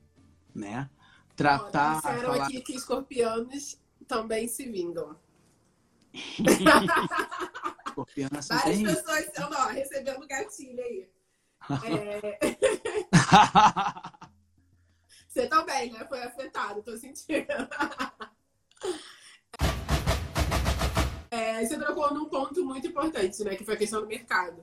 [0.54, 0.88] né?
[1.34, 1.96] Tratar.
[1.96, 2.46] Ó, disseram falar...
[2.46, 5.16] aqui que escorpianos também se vingam.
[7.86, 11.08] Escorpião são Várias pessoas estão ó, recebendo gatilho aí.
[11.84, 12.38] É...
[15.28, 16.04] Você também, né?
[16.06, 17.46] Foi afetado, tô sentindo.
[21.42, 23.56] É, você trocou num ponto muito importante, né?
[23.56, 24.62] Que foi a questão do mercado.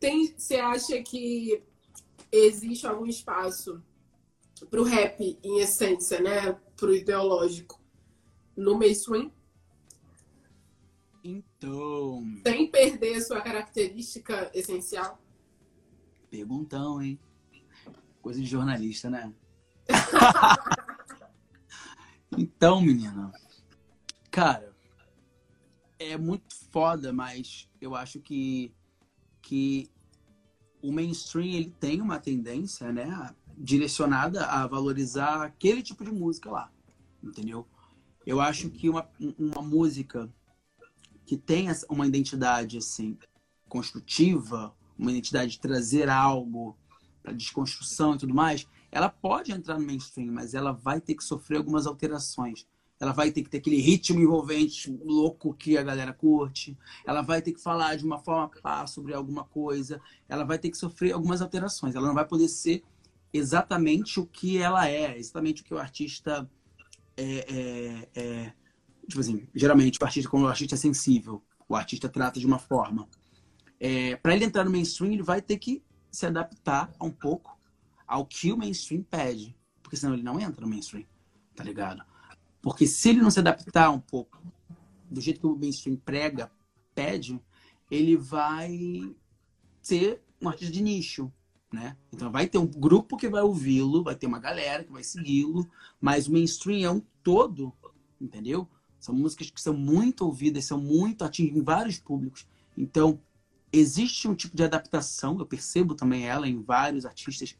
[0.00, 1.62] Tem, você acha que
[2.32, 3.80] existe algum espaço
[4.68, 6.52] para o rap, em essência, né?
[6.76, 7.80] Para o ideológico,
[8.56, 9.30] no mainstream?
[11.22, 12.24] Então.
[12.44, 15.22] Sem perder sua característica essencial?
[16.28, 17.20] Perguntão, hein?
[18.20, 19.32] Coisa de jornalista, né?
[22.36, 23.32] então, menina.
[24.28, 24.75] Cara,
[25.98, 28.72] é muito foda, mas eu acho que,
[29.42, 29.90] que
[30.82, 36.70] o mainstream ele tem uma tendência, né, direcionada a valorizar aquele tipo de música lá,
[37.22, 37.66] entendeu?
[38.26, 40.32] Eu acho que uma, uma música
[41.24, 43.16] que tem uma identidade assim
[43.68, 46.76] construtiva, uma identidade de trazer algo
[47.22, 51.24] para desconstrução e tudo mais, ela pode entrar no mainstream, mas ela vai ter que
[51.24, 52.66] sofrer algumas alterações.
[52.98, 56.76] Ela vai ter que ter aquele ritmo envolvente louco que a galera curte.
[57.06, 60.00] Ela vai ter que falar de uma forma pá sobre alguma coisa.
[60.28, 61.94] Ela vai ter que sofrer algumas alterações.
[61.94, 62.82] Ela não vai poder ser
[63.32, 66.48] exatamente o que ela é, exatamente o que o artista
[67.16, 68.52] é, é, é
[69.08, 72.58] tipo assim, geralmente o artista, como o artista é sensível, o artista trata de uma
[72.58, 73.08] forma.
[73.78, 77.58] É, para ele entrar no mainstream, ele vai ter que se adaptar um pouco
[78.06, 81.04] ao que o mainstream pede, porque senão ele não entra no mainstream,
[81.54, 82.02] tá ligado?
[82.66, 84.42] Porque se ele não se adaptar um pouco
[85.08, 86.50] do jeito que o mainstream prega,
[86.96, 87.40] pede,
[87.88, 89.14] ele vai
[89.80, 91.32] ser um artista de nicho,
[91.72, 91.96] né?
[92.12, 95.70] Então vai ter um grupo que vai ouvi-lo, vai ter uma galera que vai segui-lo,
[96.00, 97.72] mas o mainstream é um todo,
[98.20, 98.68] entendeu?
[98.98, 102.48] São músicas que são muito ouvidas, são muito atingem vários públicos.
[102.76, 103.20] Então,
[103.72, 107.56] existe um tipo de adaptação, eu percebo também ela em vários artistas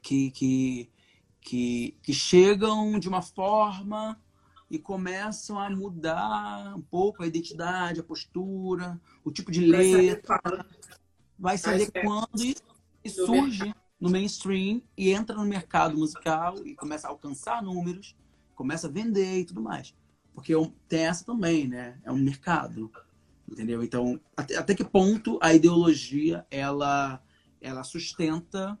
[0.00, 0.88] que, que
[1.42, 4.18] que, que chegam de uma forma
[4.70, 10.64] e começam a mudar um pouco a identidade, a postura, o tipo de letra.
[11.38, 12.56] Vai se adequando e,
[13.04, 18.16] e surge no mainstream e entra no mercado musical e começa a alcançar números,
[18.54, 19.94] começa a vender e tudo mais.
[20.32, 22.00] Porque é tem essa também, né?
[22.04, 22.90] É um mercado,
[23.50, 23.82] entendeu?
[23.82, 27.20] Então, até, até que ponto a ideologia ela,
[27.60, 28.78] ela sustenta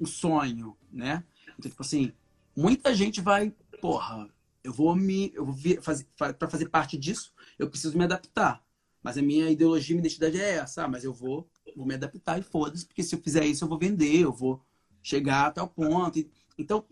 [0.00, 1.22] o sonho, né?
[1.58, 2.12] Então, tipo assim,
[2.56, 4.28] muita gente vai, porra,
[4.62, 5.32] eu vou me.
[5.34, 8.62] Eu vou fazer, para fazer parte disso, eu preciso me adaptar.
[9.02, 12.40] Mas a minha ideologia, minha identidade é essa, ah, mas eu vou, vou me adaptar
[12.40, 14.60] e foda-se, porque se eu fizer isso, eu vou vender, eu vou
[15.00, 16.18] chegar até o ponto.
[16.58, 16.84] Então,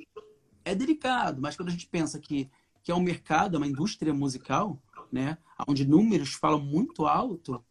[0.64, 2.48] é delicado, mas quando a gente pensa que,
[2.84, 5.36] que é um mercado, é uma indústria musical, né?
[5.66, 7.64] Onde números falam muito alto,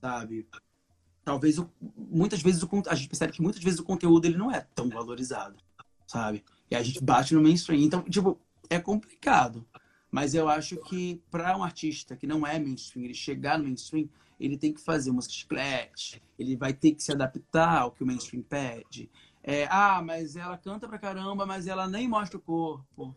[0.00, 0.46] sabe?
[1.24, 1.56] Talvez,
[1.96, 5.56] muitas vezes, a gente percebe que muitas vezes o conteúdo ele não é tão valorizado
[6.10, 6.44] sabe?
[6.68, 7.80] E a gente bate no mainstream.
[7.80, 8.36] Então, tipo,
[8.68, 9.64] é complicado.
[10.10, 14.08] Mas eu acho que para um artista que não é mainstream, ele chegar no mainstream,
[14.40, 18.06] ele tem que fazer música chiclete, ele vai ter que se adaptar ao que o
[18.06, 19.08] mainstream pede.
[19.42, 23.14] É, ah, mas ela canta pra caramba, mas ela nem mostra o corpo,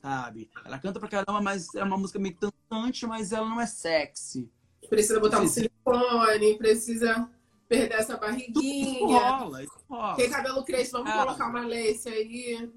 [0.00, 0.50] sabe?
[0.64, 4.50] Ela canta pra caramba, mas é uma música meio cantante, mas ela não é sexy.
[4.88, 7.28] Precisa botar um silicone, precisa
[7.70, 8.92] perder essa barriguinha.
[8.92, 10.16] Isso rola, isso rola.
[10.16, 11.24] Tem cabelo crespo, vamos é.
[11.24, 12.70] colocar uma lace aí.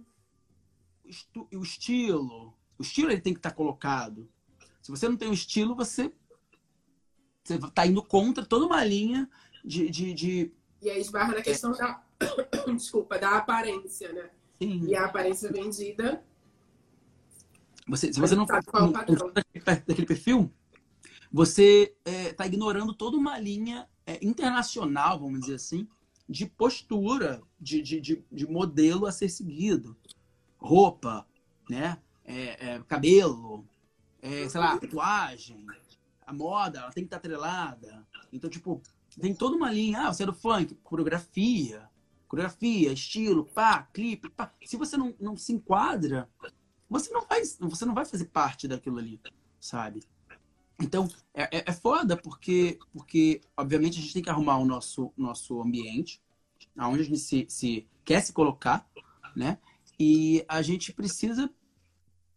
[1.52, 2.54] O estilo.
[2.78, 4.30] O estilo ele tem que estar tá colocado.
[4.84, 6.14] Se você não tem um estilo, você
[7.44, 9.30] você está indo contra toda uma linha
[9.66, 10.52] de, de, de...
[10.82, 11.78] E aí esbarra na questão é.
[11.78, 12.02] da
[12.74, 14.30] desculpa, da aparência, né?
[14.62, 14.86] Sim.
[14.88, 16.24] E a aparência vendida.
[17.86, 19.34] Você, se você não, não, não
[19.86, 20.50] daquele perfil,
[21.30, 25.88] você está é, tá ignorando toda uma linha é, internacional, vamos dizer assim,
[26.28, 29.96] de postura, de, de, de, de modelo a ser seguido.
[30.58, 31.28] Roupa,
[31.70, 32.00] né?
[32.26, 33.66] É, é, cabelo,
[34.22, 35.66] é, sei lá, tatuagem,
[36.26, 38.08] a moda, ela tem que estar atrelada.
[38.32, 38.82] Então, tipo,
[39.20, 40.08] tem toda uma linha.
[40.08, 41.90] Ah, você é do funk, coreografia,
[42.28, 44.52] coreografia, estilo, pá, clipe, pá.
[44.66, 46.30] Se você não, não se enquadra,
[46.90, 49.20] você não vai, você não vai fazer parte daquilo ali,
[49.60, 50.02] sabe?
[50.80, 55.12] Então, é, é, é foda porque, porque, obviamente, a gente tem que arrumar o nosso,
[55.16, 56.22] nosso ambiente,
[56.78, 58.88] aonde a gente se, se quer se colocar,
[59.36, 59.58] né?
[60.00, 61.50] E a gente precisa,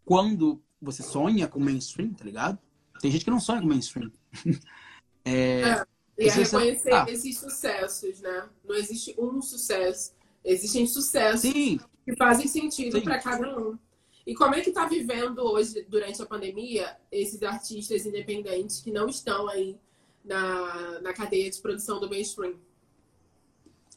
[0.04, 2.58] quando você sonha com mainstream, tá ligado?
[3.00, 4.10] Tem gente que não sonha com mainstream.
[5.24, 5.86] é, é,
[6.18, 8.48] e é reconhecer ah, esses sucessos, né?
[8.64, 10.14] Não existe um sucesso.
[10.44, 13.78] Existem sucessos sim, que fazem sentido para cada um.
[14.26, 19.08] E como é que está vivendo hoje, durante a pandemia, esses artistas independentes que não
[19.08, 19.78] estão aí
[20.24, 22.58] na, na cadeia de produção do mainstream?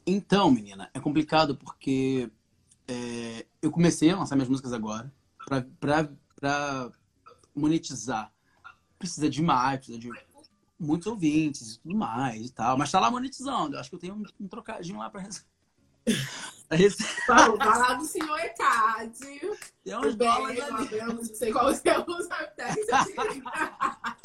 [0.05, 2.29] Então, menina, é complicado porque
[2.87, 5.11] é, eu comecei a lançar minhas músicas agora
[5.79, 6.91] para
[7.55, 8.31] monetizar.
[8.99, 10.11] Precisa de mais, precisa de
[10.79, 12.77] muitos ouvintes e tudo mais e tal.
[12.77, 13.75] Mas tá lá monetizando.
[13.75, 15.45] Eu acho que eu tenho um, um trocadinho lá para Vamos,
[17.57, 19.41] vai lá do senhor Ecade.
[19.83, 21.01] Tem uns dólares ali.
[21.01, 22.29] Não sei qual você usa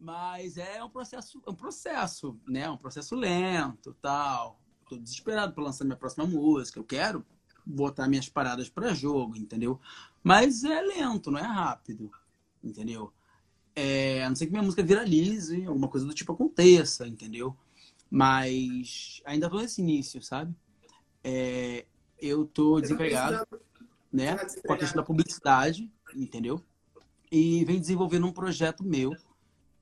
[0.00, 2.70] Mas é um processo, é um processo, né?
[2.70, 4.58] Um processo lento, tal.
[4.88, 6.78] Tô desesperado para lançar minha próxima música.
[6.78, 7.26] Eu quero
[7.66, 9.78] botar minhas paradas para jogo, entendeu?
[10.22, 12.10] Mas é lento, não é rápido,
[12.64, 13.12] entendeu?
[13.76, 17.54] É, a não ser que minha música viralize, alguma coisa do tipo aconteça, entendeu?
[18.10, 20.54] Mas ainda tô nesse início, sabe?
[21.22, 21.84] É,
[22.18, 23.46] eu tô desempregado.
[24.12, 24.36] né?
[24.66, 26.62] Com a questão da publicidade, entendeu?
[27.30, 29.14] E vem desenvolvendo um projeto meu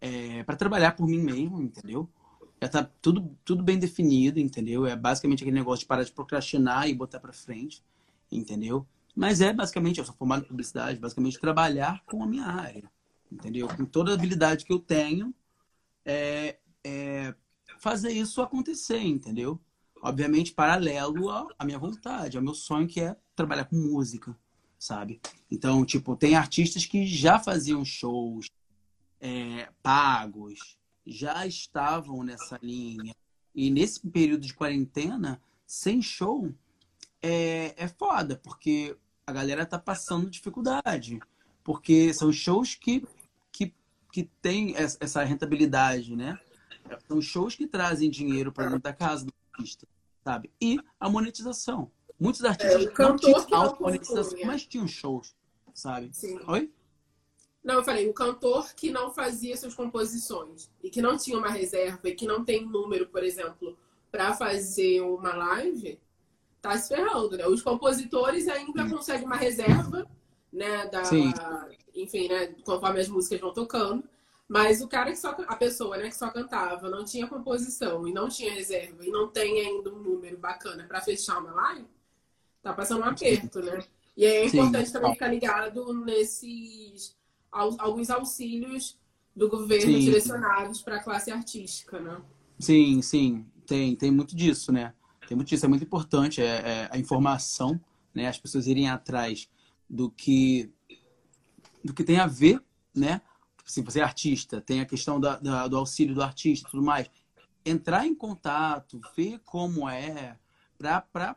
[0.00, 2.08] é, para trabalhar por mim mesmo, entendeu?
[2.60, 4.86] Já tá tudo, tudo bem definido, entendeu?
[4.86, 7.84] É basicamente aquele negócio de parar de procrastinar e botar para frente,
[8.32, 8.86] entendeu?
[9.14, 12.90] Mas é basicamente, eu sou formado em publicidade, basicamente trabalhar com a minha área,
[13.30, 13.68] entendeu?
[13.68, 15.34] Com toda a habilidade que eu tenho,
[16.04, 17.34] é, é
[17.78, 19.60] fazer isso acontecer, entendeu?
[20.02, 24.36] Obviamente, paralelo à minha vontade, ao meu sonho que é trabalhar com música,
[24.78, 25.20] sabe?
[25.50, 28.48] Então, tipo, tem artistas que já faziam shows
[29.20, 33.14] é, pagos, já estavam nessa linha.
[33.54, 36.52] E nesse período de quarentena, sem show,
[37.22, 38.96] é, é foda, porque
[39.26, 41.18] a galera tá passando dificuldade.
[41.64, 43.04] Porque são shows que,
[43.50, 43.74] que,
[44.12, 46.38] que têm essa rentabilidade, né?
[47.06, 49.86] São shows que trazem dinheiro para dentro da casa do artista,
[50.22, 50.50] sabe?
[50.60, 51.90] E a monetização.
[52.18, 55.34] Muitos artistas é, não tinham auto-monetização, mas tinham shows,
[55.74, 56.10] sabe?
[56.12, 56.38] Sim.
[56.48, 56.72] Oi?
[57.62, 61.50] Não, eu falei, o cantor que não fazia suas composições e que não tinha uma
[61.50, 63.76] reserva e que não tem número, por exemplo,
[64.10, 65.98] para fazer uma live,
[66.62, 67.46] tá se ferrando, né?
[67.46, 70.08] Os compositores ainda conseguem uma reserva,
[70.52, 70.86] né?
[70.86, 71.32] Da, Sim.
[71.94, 72.54] enfim, né?
[72.64, 74.04] Conforme as músicas vão tocando.
[74.48, 75.36] Mas o cara que só.
[75.46, 79.28] A pessoa, né, que só cantava, não tinha composição e não tinha reserva e não
[79.28, 81.88] tem ainda um número bacana para fechar uma live,
[82.62, 83.82] tá passando um aperto, né?
[84.16, 84.92] E aí é importante Sim.
[84.92, 87.16] também ficar ligado nesses
[87.50, 88.98] alguns auxílios
[89.34, 90.00] do governo sim.
[90.00, 92.20] direcionados para a classe artística, né?
[92.58, 94.94] Sim, sim, tem, tem muito disso, né?
[95.26, 97.78] Tem muito disso, é muito importante é, é a informação,
[98.14, 98.28] né?
[98.28, 99.48] As pessoas irem atrás
[99.88, 100.70] do que
[101.84, 102.60] do que tem a ver,
[102.94, 103.20] né?
[103.66, 106.84] Se assim, você é artista, tem a questão da, da, do auxílio do artista tudo
[106.84, 107.10] mais.
[107.64, 110.38] Entrar em contato, ver como é,
[110.78, 111.36] para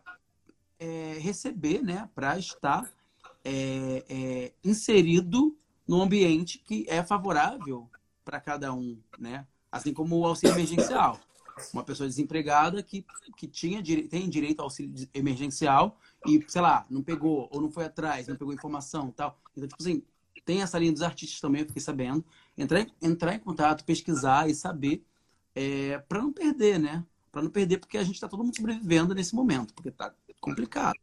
[0.79, 2.07] é, receber, né?
[2.13, 2.87] Para estar
[3.43, 5.57] é, é, inserido
[5.87, 7.89] num ambiente que é favorável
[8.23, 9.47] para cada um, né?
[9.71, 11.19] Assim como o auxílio emergencial.
[11.73, 13.03] Uma pessoa desempregada que,
[13.35, 17.85] que tinha, tem direito ao auxílio emergencial e, sei lá, não pegou, ou não foi
[17.85, 19.37] atrás, não pegou informação tal.
[19.57, 20.03] Então, tipo assim,
[20.43, 22.23] tem essa linha dos artistas também, eu fiquei sabendo.
[22.57, 25.03] Entrar, entrar em contato, pesquisar e saber
[25.55, 27.05] é, para não perder, né?
[27.31, 30.97] Para não perder, porque a gente está todo mundo sobrevivendo nesse momento, porque tá complicado.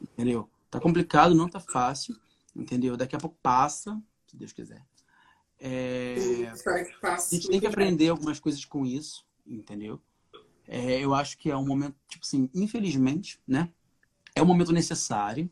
[0.00, 0.48] Entendeu?
[0.70, 2.16] Tá complicado, não tá fácil
[2.58, 2.96] entendeu?
[2.96, 4.84] Daqui a pouco passa, se Deus quiser.
[5.60, 6.50] É...
[7.02, 10.00] A gente tem que aprender algumas coisas com isso, entendeu?
[10.66, 13.70] É, eu acho que é um momento, tipo assim, infelizmente, né?
[14.34, 15.50] É um momento necessário,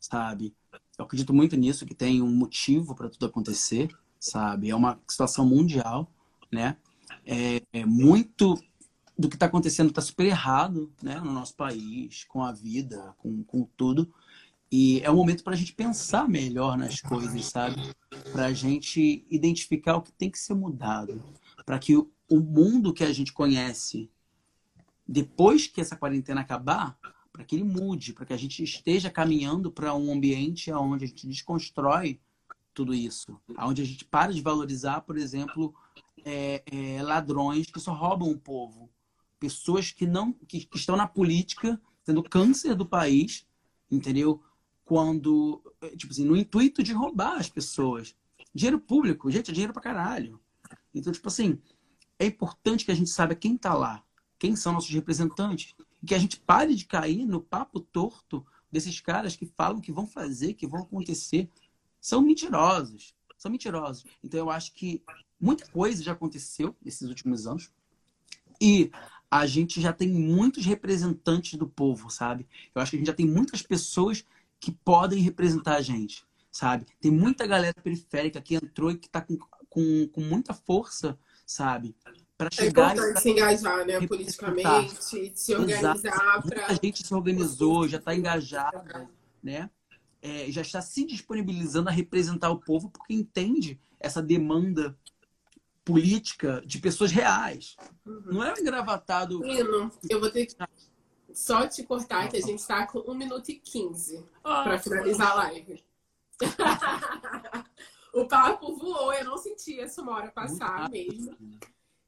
[0.00, 0.54] sabe?
[0.98, 3.88] Eu acredito muito nisso, que tem um motivo para tudo acontecer,
[4.18, 4.70] sabe?
[4.70, 6.10] É uma situação mundial,
[6.50, 6.76] né?
[7.26, 8.58] É, é muito
[9.16, 11.20] do que está acontecendo está super errado, né?
[11.20, 14.12] No nosso país, com a vida, com, com tudo.
[14.70, 17.76] E é um momento para a gente pensar melhor nas coisas, sabe?
[18.32, 21.22] Para a gente identificar o que tem que ser mudado.
[21.64, 24.10] Para que o, mundo que a gente conhece,
[25.06, 26.98] depois que essa quarentena acabar,
[27.34, 31.08] para que ele mude, para que a gente esteja caminhando para um ambiente onde a
[31.08, 32.20] gente desconstrói
[32.72, 33.36] tudo isso.
[33.58, 35.74] Onde a gente para de valorizar, por exemplo,
[36.24, 38.88] é, é, ladrões que só roubam o povo.
[39.40, 43.44] Pessoas que não que, estão na política, sendo câncer do país,
[43.90, 44.40] entendeu?
[44.84, 48.14] quando, eh, tipo assim, no intuito de roubar as pessoas.
[48.54, 50.40] Dinheiro público, gente, é dinheiro pra caralho.
[50.94, 51.58] Então, tipo assim,
[52.18, 54.04] é importante que a gente saiba quem tá lá,
[54.38, 55.74] quem são nossos representantes,
[56.04, 59.90] e que a gente pare de cair no papo torto desses caras que falam que
[59.90, 61.48] vão fazer, que vão acontecer.
[61.98, 64.04] São mentirosos, são mentirosos.
[64.22, 65.02] Então, eu acho que
[65.40, 67.72] muita coisa já aconteceu nesses últimos anos.
[68.60, 68.90] E
[69.30, 72.46] a gente já tem muitos representantes do povo, sabe?
[72.74, 74.26] Eu acho que a gente já tem muitas pessoas
[74.60, 76.84] que podem representar a gente, sabe?
[77.00, 79.38] Tem muita galera periférica que entrou e que está com,
[79.70, 81.96] com, com muita força, sabe?
[82.36, 84.06] Para é chegar é se engajar, né?
[84.06, 86.66] Politicamente, se organizar para.
[86.66, 89.08] A gente se organizou, já está engajada,
[89.42, 89.70] né?
[90.20, 94.98] É, já está se disponibilizando a representar o povo porque entende essa demanda
[95.84, 97.76] política de pessoas reais.
[98.06, 98.22] Uhum.
[98.26, 99.40] Não é um engravatado.
[99.40, 100.56] Menino, eu vou ter que
[101.32, 105.32] só te cortar que a gente está com 1 minuto e 15 ah, para finalizar
[105.32, 105.84] a live.
[108.14, 111.36] o papo voou, eu não senti essa hora passar mesmo.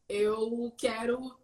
[0.09, 1.37] Eu quero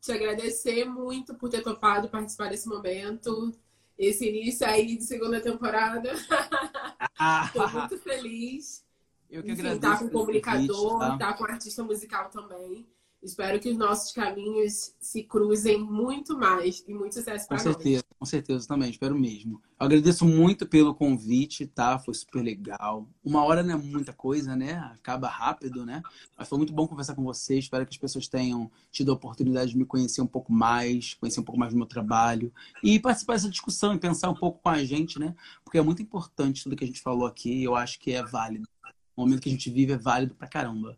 [0.00, 3.52] te agradecer muito por ter topado participar desse momento,
[3.98, 6.12] esse início aí de segunda temporada.
[7.46, 8.84] Estou muito feliz.
[9.30, 9.92] Eu que Enfim, agradeço.
[9.92, 11.18] Tá com comunicador, convite, tá?
[11.18, 12.86] tá com artista musical também.
[13.20, 17.64] Espero que os nossos caminhos se cruzem muito mais e muito sucesso para nós.
[17.64, 19.60] Com certeza, com certeza também, espero mesmo.
[19.78, 21.98] Eu agradeço muito pelo convite, tá?
[21.98, 23.08] Foi super legal.
[23.24, 24.74] Uma hora não é muita coisa, né?
[24.94, 26.00] Acaba rápido, né?
[26.36, 27.64] Mas foi muito bom conversar com vocês.
[27.64, 31.40] Espero que as pessoas tenham tido a oportunidade de me conhecer um pouco mais, conhecer
[31.40, 32.52] um pouco mais do meu trabalho
[32.84, 35.34] e participar dessa discussão e pensar um pouco com a gente, né?
[35.64, 37.64] Porque é muito importante tudo que a gente falou aqui.
[37.64, 38.68] Eu acho que é válido.
[39.16, 40.96] O momento que a gente vive é válido pra caramba,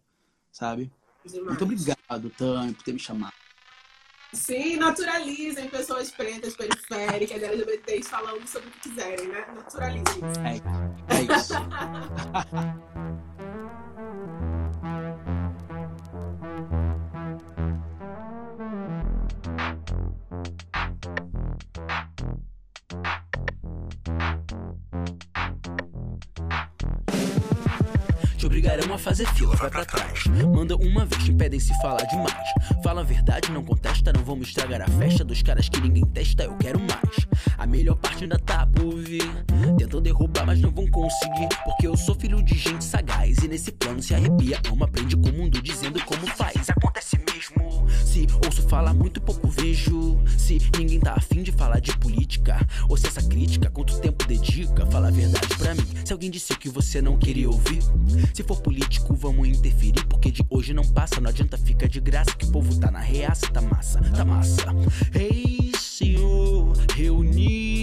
[0.53, 0.93] sabe?
[1.25, 1.47] Demais.
[1.47, 3.33] Muito obrigado, Tânia, por ter me chamado.
[4.33, 9.45] Sim, naturalizem pessoas pretas, periféricas, LGBTs falando sobre o que quiserem, né?
[9.55, 10.23] Naturalizem.
[10.45, 11.55] É, é isso.
[28.41, 30.24] Te obrigarão a fazer fila, vai pra trás.
[30.51, 32.49] Manda uma vez, te impedem se falar demais.
[32.82, 36.45] Fala a verdade, não contesta, não vamos estragar a festa dos caras que ninguém testa,
[36.45, 37.26] eu quero mais.
[37.59, 39.30] A melhor parte ainda tá por vir.
[39.76, 41.51] Tentam derrubar, mas não vão conseguir.
[41.64, 43.36] Porque eu sou filho de gente sagaz.
[43.45, 46.70] E nesse plano se arrepia, ama, aprende com o mundo dizendo como faz.
[46.70, 47.70] Acontece mesmo.
[48.05, 50.18] Se ouço falar muito pouco vejo.
[50.36, 52.66] Se ninguém tá afim de falar de política.
[52.88, 54.86] Ou se essa crítica, quanto tempo dedica?
[54.86, 55.84] Fala a verdade pra mim.
[56.05, 57.82] Se alguém disse que você não queria ouvir.
[58.34, 60.05] Se for político, vamos interferir.
[60.07, 62.34] Porque de hoje não passa, não adianta, fica de graça.
[62.36, 64.66] Que o povo tá na reaça, tá massa, tá massa.
[65.14, 67.80] Ei, senhor, reunir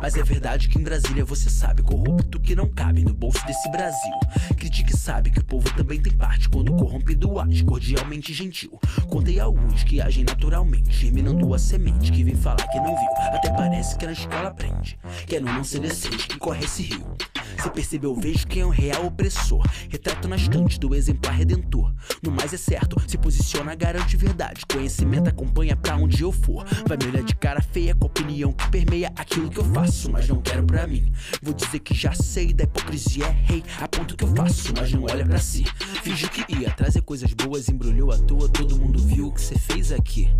[0.00, 3.70] Mas é verdade que em Brasília você sabe, corrupto que não cabe no bolso desse
[3.70, 4.14] Brasil.
[4.56, 8.78] Critique sabe que o povo também tem parte quando corrompido age cordialmente gentil.
[9.08, 13.10] Contei alguns que agem naturalmente, germinando a semente que vem falar que não viu.
[13.34, 16.82] Até parece que na escola aprende, que é no não ser decente que corre esse
[16.82, 17.16] rio.
[17.62, 19.62] Se percebeu, vejo quem é o real opressor.
[19.90, 21.92] Retrato na estante do exemplar redentor.
[22.22, 24.62] No mais é certo, se posiciona, garante verdade.
[24.72, 26.64] Conhecimento acompanha pra onde eu for.
[26.86, 30.10] Vai me olhar de cara feia com a opinião que permeia aquilo que eu faço,
[30.10, 31.12] mas não quero pra mim.
[31.42, 33.64] Vou dizer que já sei da hipocrisia é rei.
[33.80, 35.64] Aponto que eu faço, mas não olha pra si.
[36.02, 38.48] Finge que ia trazer coisas boas, embrulhou à toa.
[38.48, 40.30] Todo mundo viu o que você fez aqui.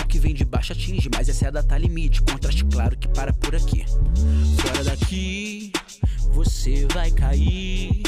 [0.00, 2.22] O que vem de baixo atinge, mas essa é a data limite.
[2.22, 3.84] Contraste claro que para por aqui.
[4.58, 5.72] Fora daqui
[6.30, 8.02] você vai cair.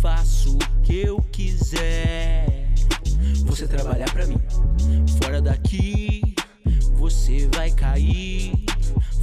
[0.00, 2.72] Faço o que eu quiser.
[3.46, 4.40] Você trabalhar pra mim.
[5.22, 6.34] Fora daqui,
[6.96, 8.52] você vai cair.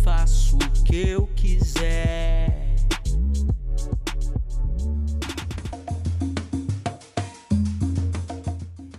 [0.03, 2.75] Faço o que eu quiser.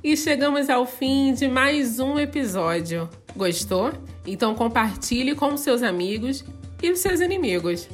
[0.03, 3.09] E chegamos ao fim de mais um episódio.
[3.37, 3.93] Gostou?
[4.27, 6.45] Então compartilhe com seus amigos
[6.83, 7.89] e os seus inimigos.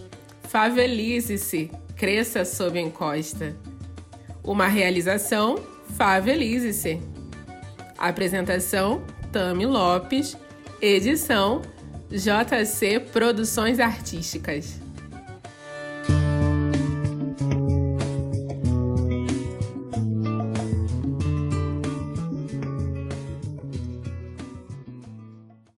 [0.44, 3.56] Favelize-se, cresça sob encosta.
[4.42, 5.56] Uma realização,
[5.96, 7.00] Favelize-se.
[7.98, 9.02] Apresentação,
[9.32, 10.36] Tami Lopes.
[10.80, 11.62] Edição,
[12.10, 14.85] JC Produções Artísticas.